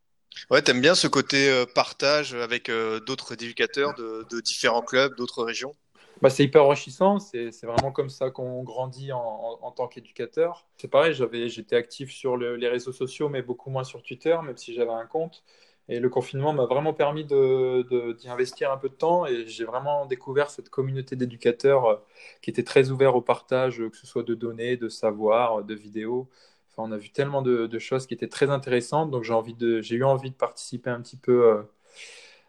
Ouais, 0.50 0.62
t'aimes 0.62 0.82
bien 0.82 0.96
ce 0.96 1.08
côté 1.08 1.50
euh, 1.50 1.65
partage 1.65 2.34
avec 2.34 2.70
euh, 2.70 3.00
d'autres 3.00 3.34
éducateurs 3.34 3.93
de, 3.96 4.25
de, 4.29 4.41
différents 4.41 4.82
clubs, 4.82 5.15
d'autres 5.15 5.43
régions? 5.43 5.74
Bah, 6.22 6.29
C'est 6.29 6.43
hyper 6.43 6.65
enrichissant, 6.65 7.20
c'est 7.20 7.51
vraiment 7.63 7.91
comme 7.91 8.10
ça 8.10 8.29
qu'on 8.29 8.63
grandit 8.63 9.12
en, 9.12 9.20
en, 9.20 9.60
en 9.62 9.72
tant 9.72 9.88
qu'éducateur. 9.88 10.65
C'est 10.77 10.88
pareil, 10.88 11.13
j'étais 11.13 11.75
actif 11.75 12.12
sur 12.12 12.38
le, 12.38 12.55
les 12.55 12.67
réseaux 12.67 12.91
sociaux, 12.91 13.29
mais 13.29 13.41
beaucoup 13.41 13.70
moins 13.70 13.84
sur 13.84 14.01
Twitter, 14.03 14.38
même 14.43 14.58
si 14.58 14.74
j'avais 14.74 14.91
un 14.91 15.05
compte. 15.05 15.43
Et 15.90 16.00
le 16.00 16.10
confinement 16.10 16.54
m'a 16.54 16.66
vraiment 16.66 16.94
permis 16.94 17.24
d'y 17.25 17.34
de, 17.34 18.30
investir 18.30 18.72
un 18.72 18.78
peu 18.78 18.90
de 18.90 18.94
temps 18.94 19.25
et 19.25 19.48
j'ai 19.48 19.66
vraiment 19.66 20.06
découvert 20.06 20.50
cette 20.50 20.70
communauté 20.70 21.16
d'éducateurs 21.16 21.86
euh, 21.86 21.96
qui 22.42 22.50
était 22.50 22.63
très 22.63 22.90
ouvert 22.90 23.16
au 23.16 23.22
partage, 23.22 23.78
que 23.78 23.98
ce 23.98 24.08
soit 24.08 24.24
de 24.24 24.34
données, 24.34 24.78
de 24.78 24.90
savoir, 24.90 25.63
de 25.63 25.74
vidéos. 25.75 26.30
Enfin, 26.72 26.90
on 26.90 26.92
a 26.94 26.98
vu 26.98 27.10
tellement 27.10 27.42
de, 27.42 27.80
choses 27.80 28.08
qui 28.08 28.13
étaient 28.13 28.30
très 28.30 28.50
intéressantes, 28.50 29.12
donc 29.12 29.24
j'ai 29.24 29.96
eu 29.96 30.04
envie 30.04 30.32
de 30.32 30.36
participer 30.36 30.90
un 30.90 31.02
petit 31.02 31.18
peu 31.18 31.46
euh, 31.48 31.63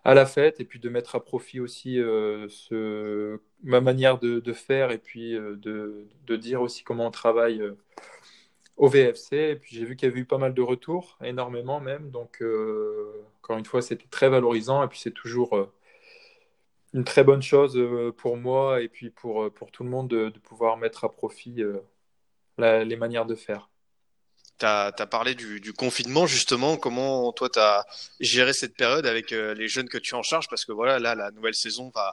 à 0.04 0.14
la 0.14 0.26
fête 0.26 0.60
et 0.60 0.64
puis 0.64 0.78
de 0.78 0.88
mettre 0.88 1.16
à 1.16 1.24
profit 1.24 1.60
aussi 1.60 1.98
euh, 1.98 3.38
ma 3.62 3.80
manière 3.80 4.18
de, 4.18 4.52
faire 4.52 4.90
et 4.90 4.98
puis 4.98 5.34
euh, 5.34 5.56
de, 5.56 6.36
dire 6.36 6.60
aussi 6.60 6.84
comment 6.84 7.06
on 7.06 7.10
travaille 7.10 7.60
euh, 7.60 7.76
au 8.76 8.88
VFC. 8.88 9.36
Et 9.36 9.56
puis 9.56 9.76
j'ai 9.76 9.84
vu 9.84 9.96
qu'il 9.96 10.08
y 10.08 10.12
avait 10.12 10.20
eu 10.20 10.24
pas 10.24 10.38
mal 10.38 10.54
de 10.54 10.62
retours, 10.62 11.18
énormément 11.22 11.80
même. 11.80 12.10
Donc, 12.10 12.42
euh, 12.42 13.24
encore 13.42 13.58
une 13.58 13.64
fois, 13.64 13.82
c'était 13.82 14.06
très 14.10 14.28
valorisant. 14.28 14.82
Et 14.82 14.88
puis 14.88 14.98
c'est 14.98 15.12
toujours 15.12 15.56
euh, 15.56 15.72
une 16.92 17.04
très 17.04 17.24
bonne 17.24 17.42
chose 17.42 17.76
euh, 17.76 18.12
pour 18.16 18.36
moi 18.36 18.80
et 18.80 18.88
puis 18.88 19.10
pour, 19.10 19.52
pour 19.52 19.70
tout 19.70 19.84
le 19.84 19.90
monde 19.90 20.08
de, 20.08 20.30
pouvoir 20.42 20.76
mettre 20.76 21.04
à 21.04 21.12
profit 21.12 21.62
les 22.58 22.96
manières 22.96 23.26
de 23.26 23.34
faire. 23.34 23.70
Tu 24.58 24.66
as, 24.66 24.92
parlé 25.10 25.34
du, 25.34 25.60
du, 25.60 25.72
confinement, 25.72 26.26
justement. 26.26 26.76
Comment 26.76 27.32
toi, 27.32 27.48
tu 27.50 27.58
as 27.58 27.84
géré 28.20 28.52
cette 28.52 28.76
période 28.76 29.04
avec 29.04 29.32
les 29.32 29.66
jeunes 29.66 29.88
que 29.88 29.98
tu 29.98 30.14
en 30.14 30.22
charges 30.22 30.48
Parce 30.48 30.64
que 30.64 30.70
voilà, 30.70 31.00
là, 31.00 31.16
la 31.16 31.32
nouvelle 31.32 31.54
saison 31.54 31.90
va, 31.92 32.12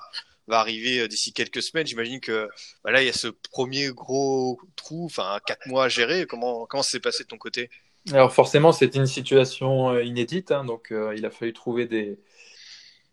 va 0.51 0.59
arriver 0.59 1.07
d'ici 1.07 1.33
quelques 1.33 1.63
semaines. 1.63 1.87
J'imagine 1.87 2.19
que 2.19 2.47
bah 2.83 2.91
là, 2.91 3.01
il 3.01 3.07
y 3.07 3.09
a 3.09 3.13
ce 3.13 3.27
premier 3.51 3.89
gros 3.89 4.59
trou, 4.75 5.05
enfin 5.05 5.39
quatre 5.45 5.65
mois 5.67 5.85
à 5.85 5.89
gérer. 5.89 6.25
Comment 6.27 6.65
comment 6.67 6.83
s'est 6.83 6.99
passé 6.99 7.23
de 7.23 7.27
ton 7.27 7.37
côté? 7.37 7.69
Alors 8.11 8.33
forcément, 8.33 8.71
c'était 8.71 8.97
une 8.97 9.05
situation 9.07 9.99
inédite, 9.99 10.51
hein, 10.51 10.65
donc 10.65 10.91
euh, 10.91 11.13
il 11.15 11.25
a 11.25 11.29
fallu 11.29 11.53
trouver 11.53 11.85
des 11.85 12.19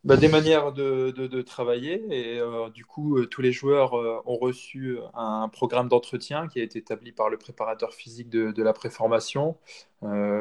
bah, 0.09 0.17
des 0.17 0.29
manières 0.29 0.73
de, 0.73 1.43
travailler 1.43 2.03
et 2.11 2.41
euh, 2.41 2.71
du 2.71 2.87
coup, 2.87 3.19
euh, 3.19 3.27
tous 3.27 3.43
les 3.43 3.53
joueurs 3.53 3.95
euh, 3.95 4.23
ont 4.25 4.38
reçu 4.38 4.97
un 5.12 5.50
programme 5.50 5.88
d'entretien 5.88 6.49
qui 6.49 6.61
a 6.61 6.62
été 6.62 6.79
établi 6.79 7.12
par 7.12 7.29
le 7.29 7.37
préparateur 7.37 7.93
physique 7.93 8.31
de, 8.31 8.62
la 8.62 8.73
préformation 8.73 9.57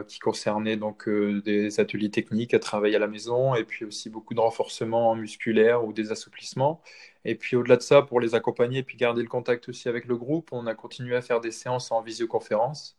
qui 0.08 0.20
concernait 0.20 0.78
donc 0.78 1.10
des 1.10 1.80
ateliers 1.80 2.12
techniques 2.12 2.54
à 2.54 2.60
travailler 2.60 2.96
à 2.96 3.00
la 3.00 3.08
maison 3.08 3.56
et 3.56 3.64
puis 3.66 3.86
aussi 3.86 4.10
beaucoup 4.10 4.34
de 4.36 4.40
renforcement 4.40 5.16
musculaire 5.16 5.84
ou 5.84 5.94
des 5.94 6.12
assouplissements. 6.12 6.82
Et 7.26 7.36
puis 7.36 7.58
au-delà 7.58 7.76
de 7.76 7.82
ça, 7.82 8.02
pour 8.04 8.20
les 8.22 8.36
accompagner 8.36 8.80
et 8.80 8.84
puis 8.84 8.98
garder 8.98 9.22
le 9.22 9.28
contact 9.28 9.68
aussi 9.70 9.90
avec 9.90 10.06
le 10.06 10.16
groupe, 10.16 10.50
on 10.54 10.66
a 10.68 10.76
continué 10.76 11.16
à 11.16 11.22
faire 11.22 11.42
des 11.42 11.52
séances 11.52 11.92
en 11.92 12.02
visioconférence, 12.02 12.97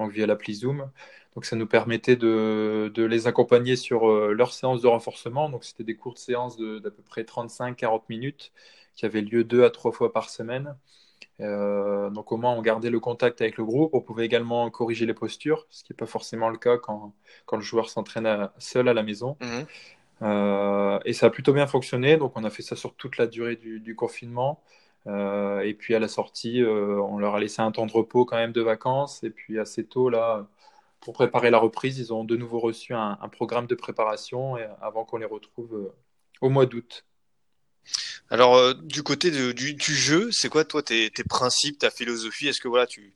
donc 0.00 0.12
via 0.12 0.26
l'appli 0.26 0.54
Zoom. 0.54 0.90
Donc 1.34 1.44
ça 1.44 1.54
nous 1.54 1.66
permettait 1.66 2.16
de, 2.16 2.90
de 2.92 3.04
les 3.04 3.26
accompagner 3.26 3.76
sur 3.76 4.10
euh, 4.10 4.32
leur 4.32 4.52
séance 4.52 4.82
de 4.82 4.88
renforcement. 4.88 5.48
Donc 5.48 5.64
c'était 5.64 5.84
des 5.84 5.94
courtes 5.94 6.18
séances 6.18 6.56
d'à 6.58 6.90
peu 6.90 7.02
près 7.02 7.22
35-40 7.22 8.02
minutes 8.08 8.52
qui 8.96 9.06
avaient 9.06 9.20
lieu 9.20 9.44
deux 9.44 9.64
à 9.64 9.70
trois 9.70 9.92
fois 9.92 10.12
par 10.12 10.28
semaine. 10.28 10.74
Euh, 11.40 12.10
donc 12.10 12.32
au 12.32 12.36
moins 12.36 12.52
on 12.52 12.62
gardait 12.62 12.90
le 12.90 12.98
contact 12.98 13.40
avec 13.40 13.56
le 13.58 13.64
groupe. 13.64 13.94
On 13.94 14.00
pouvait 14.00 14.24
également 14.24 14.68
corriger 14.70 15.06
les 15.06 15.14
postures, 15.14 15.66
ce 15.70 15.84
qui 15.84 15.92
n'est 15.92 15.96
pas 15.96 16.06
forcément 16.06 16.48
le 16.48 16.58
cas 16.58 16.78
quand, 16.78 17.14
quand 17.46 17.56
le 17.56 17.62
joueur 17.62 17.90
s'entraîne 17.90 18.48
seul 18.58 18.88
à 18.88 18.94
la 18.94 19.02
maison. 19.02 19.36
Mmh. 19.40 19.60
Euh, 20.22 20.98
et 21.04 21.12
ça 21.12 21.26
a 21.26 21.30
plutôt 21.30 21.52
bien 21.52 21.66
fonctionné. 21.66 22.16
Donc 22.16 22.32
on 22.36 22.44
a 22.44 22.50
fait 22.50 22.62
ça 22.62 22.74
sur 22.74 22.94
toute 22.94 23.18
la 23.18 23.26
durée 23.26 23.56
du, 23.56 23.80
du 23.80 23.94
confinement. 23.94 24.60
Euh, 25.06 25.60
et 25.60 25.74
puis 25.74 25.94
à 25.94 25.98
la 25.98 26.08
sortie, 26.08 26.62
euh, 26.62 27.00
on 27.00 27.18
leur 27.18 27.34
a 27.34 27.40
laissé 27.40 27.62
un 27.62 27.72
temps 27.72 27.86
de 27.86 27.92
repos 27.92 28.24
quand 28.24 28.36
même 28.36 28.52
de 28.52 28.60
vacances. 28.60 29.22
Et 29.24 29.30
puis 29.30 29.58
assez 29.58 29.84
tôt, 29.84 30.10
là, 30.10 30.46
pour 31.00 31.14
préparer 31.14 31.50
la 31.50 31.58
reprise, 31.58 31.98
ils 31.98 32.12
ont 32.12 32.24
de 32.24 32.36
nouveau 32.36 32.60
reçu 32.60 32.94
un, 32.94 33.16
programme 33.32 33.66
de 33.66 33.74
préparation 33.74 34.56
avant 34.82 35.04
qu'on 35.04 35.16
les 35.16 35.26
retrouve 35.26 35.92
au 36.40 36.50
mois 36.50 36.66
d'août. 36.66 37.06
Alors, 38.28 38.74
du 38.74 39.02
côté 39.02 39.30
du, 39.30 39.94
jeu, 39.94 40.30
c'est 40.30 40.50
quoi, 40.50 40.64
toi, 40.64 40.82
tes, 40.82 41.10
principes, 41.28 41.78
ta 41.78 41.90
philosophie? 41.90 42.48
Est-ce 42.48 42.60
que 42.60 42.68
voilà, 42.68 42.86
tu, 42.86 43.14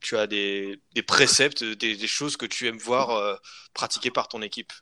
tu 0.00 0.16
as 0.16 0.26
des, 0.26 0.80
préceptes, 1.06 1.62
des, 1.62 2.06
choses 2.06 2.38
que 2.38 2.46
tu 2.46 2.66
aimes 2.66 2.78
voir 2.78 3.38
pratiquer 3.74 4.10
par 4.10 4.28
ton 4.28 4.40
équipe? 4.40 4.72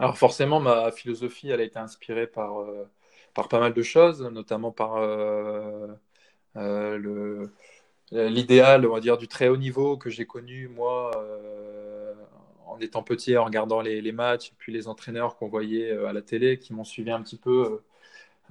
Alors, 0.00 0.18
forcément, 0.18 0.58
ma 0.58 0.90
philosophie, 0.90 1.48
elle 1.50 1.60
a 1.60 1.64
été 1.64 1.78
inspirée 1.78 2.26
par, 2.26 2.64
par 3.34 3.48
pas 3.48 3.60
mal 3.60 3.74
de 3.74 3.82
choses, 3.82 4.22
notamment 4.22 4.72
par 4.72 5.00
le 6.56 7.50
l'idéal, 8.12 8.86
on 8.86 8.92
va 8.94 9.00
dire, 9.00 9.18
du 9.18 9.28
très 9.28 9.48
haut 9.48 9.56
niveau 9.56 9.96
que 9.96 10.10
j'ai 10.10 10.26
connu, 10.26 10.68
moi, 10.68 11.10
euh, 11.16 12.14
en 12.66 12.78
étant 12.80 13.02
petit, 13.02 13.36
en 13.36 13.44
regardant 13.44 13.80
les, 13.80 14.12
matchs, 14.12 14.50
et 14.50 14.54
puis 14.58 14.72
les 14.72 14.88
entraîneurs 14.88 15.36
qu'on 15.36 15.48
voyait 15.48 15.90
euh, 15.92 16.08
à 16.08 16.12
la 16.12 16.22
télé, 16.22 16.58
qui 16.58 16.74
m'ont 16.74 16.84
suivi 16.84 17.10
un 17.10 17.22
petit 17.22 17.38
peu 17.38 17.80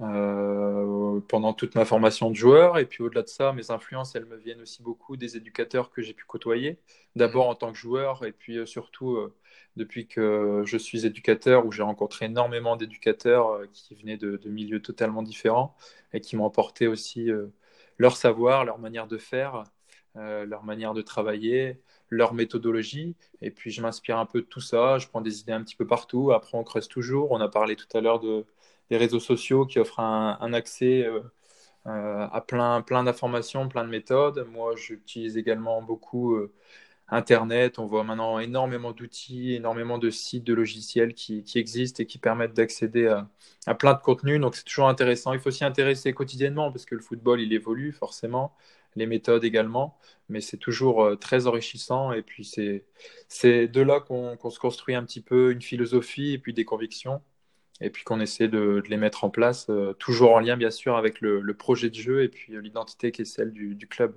euh, 0.00 1.20
pendant 1.28 1.52
toute 1.54 1.74
ma 1.74 1.84
formation 1.84 2.30
de 2.30 2.36
joueur. 2.36 2.78
Et 2.78 2.86
puis 2.86 3.02
au-delà 3.02 3.22
de 3.22 3.28
ça, 3.28 3.52
mes 3.52 3.70
influences, 3.70 4.14
elles 4.16 4.26
me 4.26 4.36
viennent 4.36 4.62
aussi 4.62 4.82
beaucoup 4.82 5.16
des 5.16 5.36
éducateurs 5.36 5.90
que 5.90 6.02
j'ai 6.02 6.14
pu 6.14 6.24
côtoyer, 6.24 6.78
d'abord 7.16 7.48
en 7.48 7.54
tant 7.54 7.72
que 7.72 7.78
joueur, 7.78 8.24
et 8.24 8.32
puis 8.32 8.66
surtout 8.66 9.18
depuis 9.76 10.06
que 10.06 10.62
je 10.66 10.76
suis 10.76 11.06
éducateur, 11.06 11.66
où 11.66 11.72
j'ai 11.72 11.82
rencontré 11.82 12.26
énormément 12.26 12.76
d'éducateurs 12.76 13.62
qui 13.72 13.94
venaient 13.94 14.16
de, 14.16 14.40
milieux 14.46 14.82
totalement 14.82 15.22
différents 15.22 15.76
et 16.12 16.20
qui 16.20 16.36
m'ont 16.36 16.46
apporté 16.46 16.86
aussi 16.86 17.30
leur 17.98 18.16
savoir, 18.16 18.64
leur 18.64 18.78
manière 18.78 19.06
de 19.06 19.18
faire, 19.18 19.64
euh, 20.16 20.44
leur 20.44 20.64
manière 20.64 20.94
de 20.94 21.02
travailler, 21.02 21.80
leur 22.10 22.34
méthodologie. 22.34 23.16
Et 23.40 23.50
puis 23.50 23.70
je 23.70 23.80
m'inspire 23.80 24.18
un 24.18 24.26
peu 24.26 24.42
de 24.42 24.46
tout 24.46 24.60
ça, 24.60 24.98
je 24.98 25.08
prends 25.08 25.20
des 25.20 25.40
idées 25.40 25.52
un 25.52 25.62
petit 25.62 25.76
peu 25.76 25.86
partout. 25.86 26.32
Après, 26.32 26.58
on 26.58 26.64
creuse 26.64 26.88
toujours. 26.88 27.32
On 27.32 27.40
a 27.40 27.48
parlé 27.48 27.76
tout 27.76 27.86
à 27.96 28.00
l'heure 28.00 28.20
de, 28.20 28.44
des 28.90 28.96
réseaux 28.96 29.20
sociaux 29.20 29.66
qui 29.66 29.78
offrent 29.78 30.00
un, 30.00 30.52
accès 30.52 31.04
euh, 31.06 31.20
euh, 31.86 32.28
à 32.30 32.40
plein, 32.42 32.82
plein 32.82 33.04
d'informations, 33.04 33.68
plein 33.68 33.84
de 33.84 33.90
méthodes. 33.90 34.46
Moi, 34.50 34.74
j'utilise 34.76 35.36
également 35.38 35.82
beaucoup 35.82 36.36
Internet, 37.12 37.78
on 37.78 37.84
voit 37.84 38.04
maintenant 38.04 38.38
énormément 38.38 38.92
d'outils, 38.92 39.52
énormément 39.54 39.98
de 39.98 40.08
sites, 40.08 40.44
de 40.44 40.54
logiciels 40.54 41.12
qui, 41.12 41.44
existent 41.56 42.02
et 42.02 42.06
qui 42.06 42.16
permettent 42.16 42.54
d'accéder 42.54 43.06
à, 43.66 43.74
plein 43.74 43.92
de 43.92 44.00
contenus. 44.00 44.40
Donc 44.40 44.56
c'est 44.56 44.64
toujours 44.64 44.88
intéressant. 44.88 45.34
Il 45.34 45.38
faut 45.40 45.50
s'y 45.50 45.62
intéresser 45.62 46.14
quotidiennement 46.14 46.72
parce 46.72 46.86
que 46.86 46.94
le 46.94 47.02
football, 47.02 47.42
il 47.42 47.52
évolue 47.52 47.92
forcément, 47.92 48.56
les 48.96 49.04
méthodes 49.06 49.44
également, 49.44 49.98
mais 50.30 50.40
c'est 50.40 50.56
toujours 50.56 51.04
euh, 51.04 51.16
très 51.16 51.46
enrichissant. 51.46 52.12
Et 52.12 52.22
puis 52.22 52.44
c'est 53.28 53.68
de 53.68 53.80
là 53.82 54.00
qu'on 54.00 54.50
se 54.50 54.58
construit 54.58 54.94
un 54.94 55.04
petit 55.04 55.20
peu 55.20 55.52
une 55.52 55.62
philosophie 55.62 56.32
et 56.32 56.38
puis 56.38 56.54
des 56.54 56.64
convictions. 56.64 57.20
Et 57.82 57.90
puis 57.90 58.04
qu'on 58.04 58.20
essaie 58.20 58.48
de, 58.48 58.82
les 58.88 58.96
mettre 58.96 59.24
en 59.24 59.30
place, 59.30 59.66
euh, 59.70 59.92
toujours 59.94 60.34
en 60.34 60.40
lien 60.40 60.56
bien 60.56 60.70
sûr 60.70 60.96
avec 60.96 61.20
le, 61.20 61.42
projet 61.54 61.90
de 61.90 61.94
jeu 61.96 62.22
et 62.22 62.28
puis 62.28 62.54
l'identité 62.62 63.12
qui 63.12 63.22
est 63.22 63.26
celle 63.26 63.52
du 63.52 63.88
club. 63.88 64.14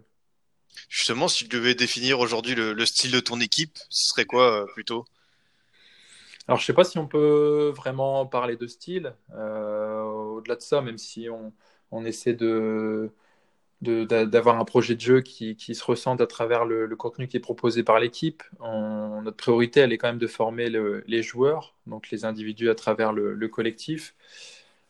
Justement, 0.90 1.28
si 1.28 1.44
tu 1.44 1.50
devais 1.50 1.76
définir 1.76 2.20
aujourd'hui 2.20 2.56
le, 2.56 2.86
style 2.86 3.12
de 3.12 3.20
ton 3.20 3.40
équipe, 3.40 3.78
ce 3.90 4.10
serait 4.10 4.26
quoi 4.26 4.62
euh, 4.62 4.66
plutôt? 4.74 5.06
Alors, 6.48 6.60
je 6.60 6.66
sais 6.66 6.74
pas 6.74 6.84
si 6.84 6.98
on 6.98 7.08
peut 7.08 7.72
vraiment 7.76 8.26
parler 8.26 8.56
de 8.56 8.68
style. 8.68 9.16
Euh, 9.34 10.02
au-delà 10.04 10.56
de 10.56 10.62
ça, 10.62 10.82
même 10.82 10.98
si 10.98 11.28
on, 11.30 12.06
essaie 12.06 12.34
de 12.34 13.12
d'avoir 13.82 14.60
un 14.60 14.66
projet 14.66 14.96
de 14.96 15.02
jeu 15.02 15.22
qui, 15.22 15.56
se 15.58 15.84
ressente 15.84 16.20
à 16.20 16.28
travers 16.28 16.66
le, 16.66 16.88
contenu 16.96 17.28
qui 17.28 17.38
est 17.38 17.40
proposé 17.40 17.84
par 17.84 18.00
l'équipe. 18.00 18.44
Notre 18.62 19.38
priorité, 19.38 19.82
elle 19.82 19.94
est 19.94 19.98
quand 19.98 20.08
même 20.08 20.18
de 20.18 20.28
former 20.28 20.70
les 20.70 21.24
joueurs, 21.24 21.76
donc 21.88 22.10
les 22.10 22.26
individus 22.26 22.70
à 22.70 22.76
travers 22.76 23.14
le, 23.14 23.48
collectif. 23.48 24.16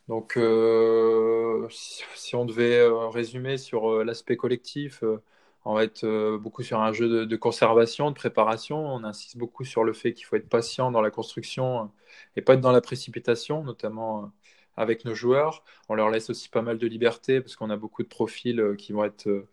Donc, 0.07 0.37
euh, 0.37 1.67
si, 1.69 2.35
on 2.35 2.45
devait 2.45 2.87
résumer 3.11 3.57
sur 3.57 4.03
l'aspect 4.03 4.37
collectif, 4.37 5.03
on 5.65 5.73
va 5.73 5.83
être 5.83 6.03
euh, 6.03 6.37
beaucoup 6.37 6.61
sur 6.63 6.79
un 6.79 6.93
jeu 6.93 7.25
de, 7.25 7.35
conservation, 7.35 8.11
de 8.11 8.15
préparation. 8.15 8.77
On 8.77 9.03
insiste 9.03 9.37
beaucoup 9.37 9.65
sur 9.65 9.83
le 9.83 9.93
fait 9.93 10.13
qu'il 10.13 10.25
faut 10.25 10.35
être 10.35 10.47
patient 10.47 10.91
dans 10.91 11.01
la 11.01 11.09
construction 11.09 11.81
euh, 11.81 11.85
et 12.35 12.41
pas 12.41 12.53
être 12.53 12.61
dans 12.61 12.71
la 12.71 12.81
précipitation, 12.81 13.63
notamment 13.63 14.23
euh, 14.23 14.27
avec 14.77 15.05
nos 15.05 15.15
joueurs. 15.15 15.63
On 15.89 15.95
leur 15.95 16.11
laisse 16.11 16.29
aussi 16.29 16.49
pas 16.49 16.61
mal 16.61 16.77
de 16.77 16.87
liberté 16.87 17.41
parce 17.41 17.55
qu'on 17.55 17.71
a 17.71 17.77
beaucoup 17.77 18.03
de 18.03 18.07
profils 18.07 18.75
qui 18.77 18.93
vont 18.93 19.03
être 19.03 19.47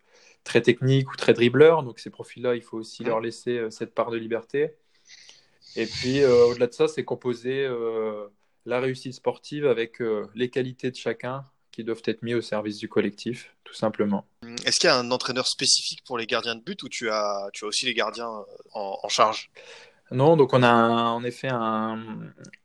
très 0.45 0.61
techniques 0.61 1.11
ou 1.13 1.17
très 1.17 1.33
dribbleurs. 1.33 1.83
Donc 1.83 1.99
ces 1.99 2.11
profils-là, 2.11 2.57
il 2.57 2.63
faut 2.63 2.77
aussi 2.79 3.05
leur 3.05 3.21
laisser 3.21 3.71
cette 3.71 3.95
part 3.95 4.11
de 4.11 4.19
liberté. 4.19 4.75
Et 5.77 5.87
puis 5.87 6.25
au-delà 6.25 6.67
de 6.67 6.73
ça, 6.73 6.89
c'est 6.89 7.05
composer 7.05 7.69
la 8.67 8.81
réussite 8.81 9.15
sportive 9.15 9.67
avec 9.67 10.03
les 10.35 10.51
qualités 10.51 10.91
de 10.91 10.97
chacun 10.97 11.47
qui 11.73 11.83
doivent 11.85 12.03
être 12.05 12.23
mis 12.23 12.35
au 12.35 12.43
service 12.43 12.79
du 12.79 12.89
collectif, 12.89 13.55
tout 13.65 13.75
simplement. 13.75 14.27
Est-ce 14.65 14.79
qu'il 14.79 14.89
y 14.89 14.93
a 14.93 14.97
un 14.99 15.11
entraîneur 15.11 15.47
spécifique 15.47 16.05
pour 16.05 16.19
les 16.19 16.27
gardiens 16.27 16.55
de 16.55 16.61
but 16.61 16.81
ou 16.83 16.89
tu 16.89 17.11
as, 17.11 17.49
tu 17.53 17.65
as 17.65 17.69
aussi 17.69 17.87
les 17.87 17.95
gardiens 17.95 18.31
euh, 18.31 18.45
en, 18.75 19.09
charge? 19.09 19.51
Non, 20.11 20.37
donc 20.37 20.53
on 20.53 20.63
a 20.63 20.73
en 20.73 21.25
effet 21.25 21.49
un, 21.51 21.99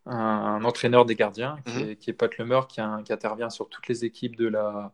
un, 0.06 0.64
entraîneur 0.66 1.06
des 1.06 1.16
gardiens 1.16 1.58
qui, 1.66 1.74
mhm. 1.74 1.90
est, 1.90 1.96
qui 1.96 2.10
est, 2.10 2.14
Pat 2.14 2.38
Lemeur, 2.38 2.68
qui, 2.68 2.82
qui, 3.06 3.14
intervient 3.14 3.50
sur 3.50 3.70
toutes 3.70 3.88
les 3.88 4.04
équipes 4.04 4.36
de 4.36 4.50
la, 4.50 4.92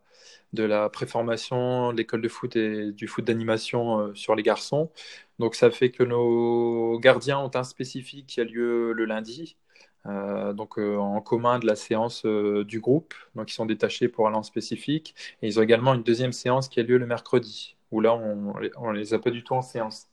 de 0.53 0.63
la 0.63 0.89
préformation, 0.89 1.91
de 1.91 1.97
l'école 1.97 2.21
de 2.21 2.29
foot 2.29 2.55
et 2.55 2.91
du 2.91 3.07
foot 3.07 3.25
d'animation 3.25 3.99
euh, 3.99 4.13
sur 4.13 4.35
les 4.35 4.43
garçons. 4.43 4.91
Donc 5.39 5.55
ça 5.55 5.71
fait 5.71 5.89
que 5.89 6.03
nos 6.03 6.99
gardiens 6.99 7.39
ont 7.39 7.51
un 7.55 7.63
spécifique 7.63 8.27
qui 8.27 8.39
a 8.39 8.43
lieu 8.43 8.93
le 8.93 9.05
lundi, 9.05 9.57
euh, 10.05 10.51
donc 10.53 10.77
euh, 10.77 10.97
en 10.97 11.21
commun 11.21 11.59
de 11.59 11.65
la 11.65 11.75
séance 11.75 12.25
euh, 12.25 12.65
du 12.65 12.81
groupe, 12.81 13.13
donc 13.35 13.49
ils 13.51 13.53
sont 13.53 13.65
détachés 13.65 14.09
pour 14.09 14.27
aller 14.27 14.35
en 14.35 14.43
spécifique. 14.43 15.15
Et 15.41 15.47
ils 15.47 15.59
ont 15.59 15.63
également 15.63 15.93
une 15.93 16.03
deuxième 16.03 16.33
séance 16.33 16.67
qui 16.67 16.79
a 16.79 16.83
lieu 16.83 16.97
le 16.97 17.05
mercredi, 17.05 17.75
où 17.91 18.01
là 18.01 18.13
on, 18.13 18.53
on 18.77 18.91
les 18.91 19.13
a 19.13 19.19
pas 19.19 19.31
du 19.31 19.43
tout 19.43 19.53
en 19.53 19.61
séance. 19.61 20.07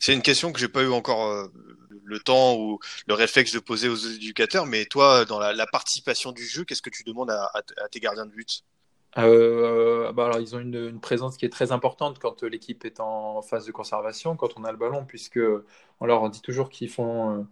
C'est 0.00 0.14
une 0.14 0.22
question 0.22 0.52
que 0.52 0.58
j'ai 0.58 0.68
pas 0.68 0.82
eu 0.82 0.90
encore 0.90 1.50
le 2.04 2.18
temps 2.18 2.56
ou 2.56 2.80
le 3.06 3.14
réflexe 3.14 3.52
de 3.52 3.60
poser 3.60 3.88
aux 3.88 3.96
éducateurs, 3.96 4.66
mais 4.66 4.86
toi, 4.86 5.24
dans 5.24 5.38
la, 5.38 5.66
participation 5.66 6.32
du 6.32 6.44
jeu, 6.44 6.64
qu'est-ce 6.64 6.82
que 6.82 6.90
tu 6.90 7.04
demandes 7.04 7.30
à, 7.30 7.52
tes 7.90 8.00
gardiens 8.00 8.26
de 8.26 8.32
but? 8.32 8.64
Bah 9.14 9.22
alors, 9.22 10.38
ils 10.40 10.56
ont 10.56 10.58
une, 10.58 10.74
une, 10.74 11.00
présence 11.00 11.36
qui 11.36 11.44
est 11.44 11.50
très 11.50 11.70
importante 11.70 12.18
quand 12.18 12.42
l'équipe 12.42 12.84
est 12.84 12.98
en 12.98 13.42
phase 13.42 13.66
de 13.66 13.72
conservation, 13.72 14.36
quand 14.36 14.50
on 14.56 14.64
a 14.64 14.72
le 14.72 14.78
ballon, 14.78 15.04
puisque 15.04 15.40
on 16.00 16.06
leur 16.06 16.28
dit 16.30 16.40
toujours 16.40 16.70
qu'ils 16.70 16.90
font 16.90 17.38
euh, 17.38 17.42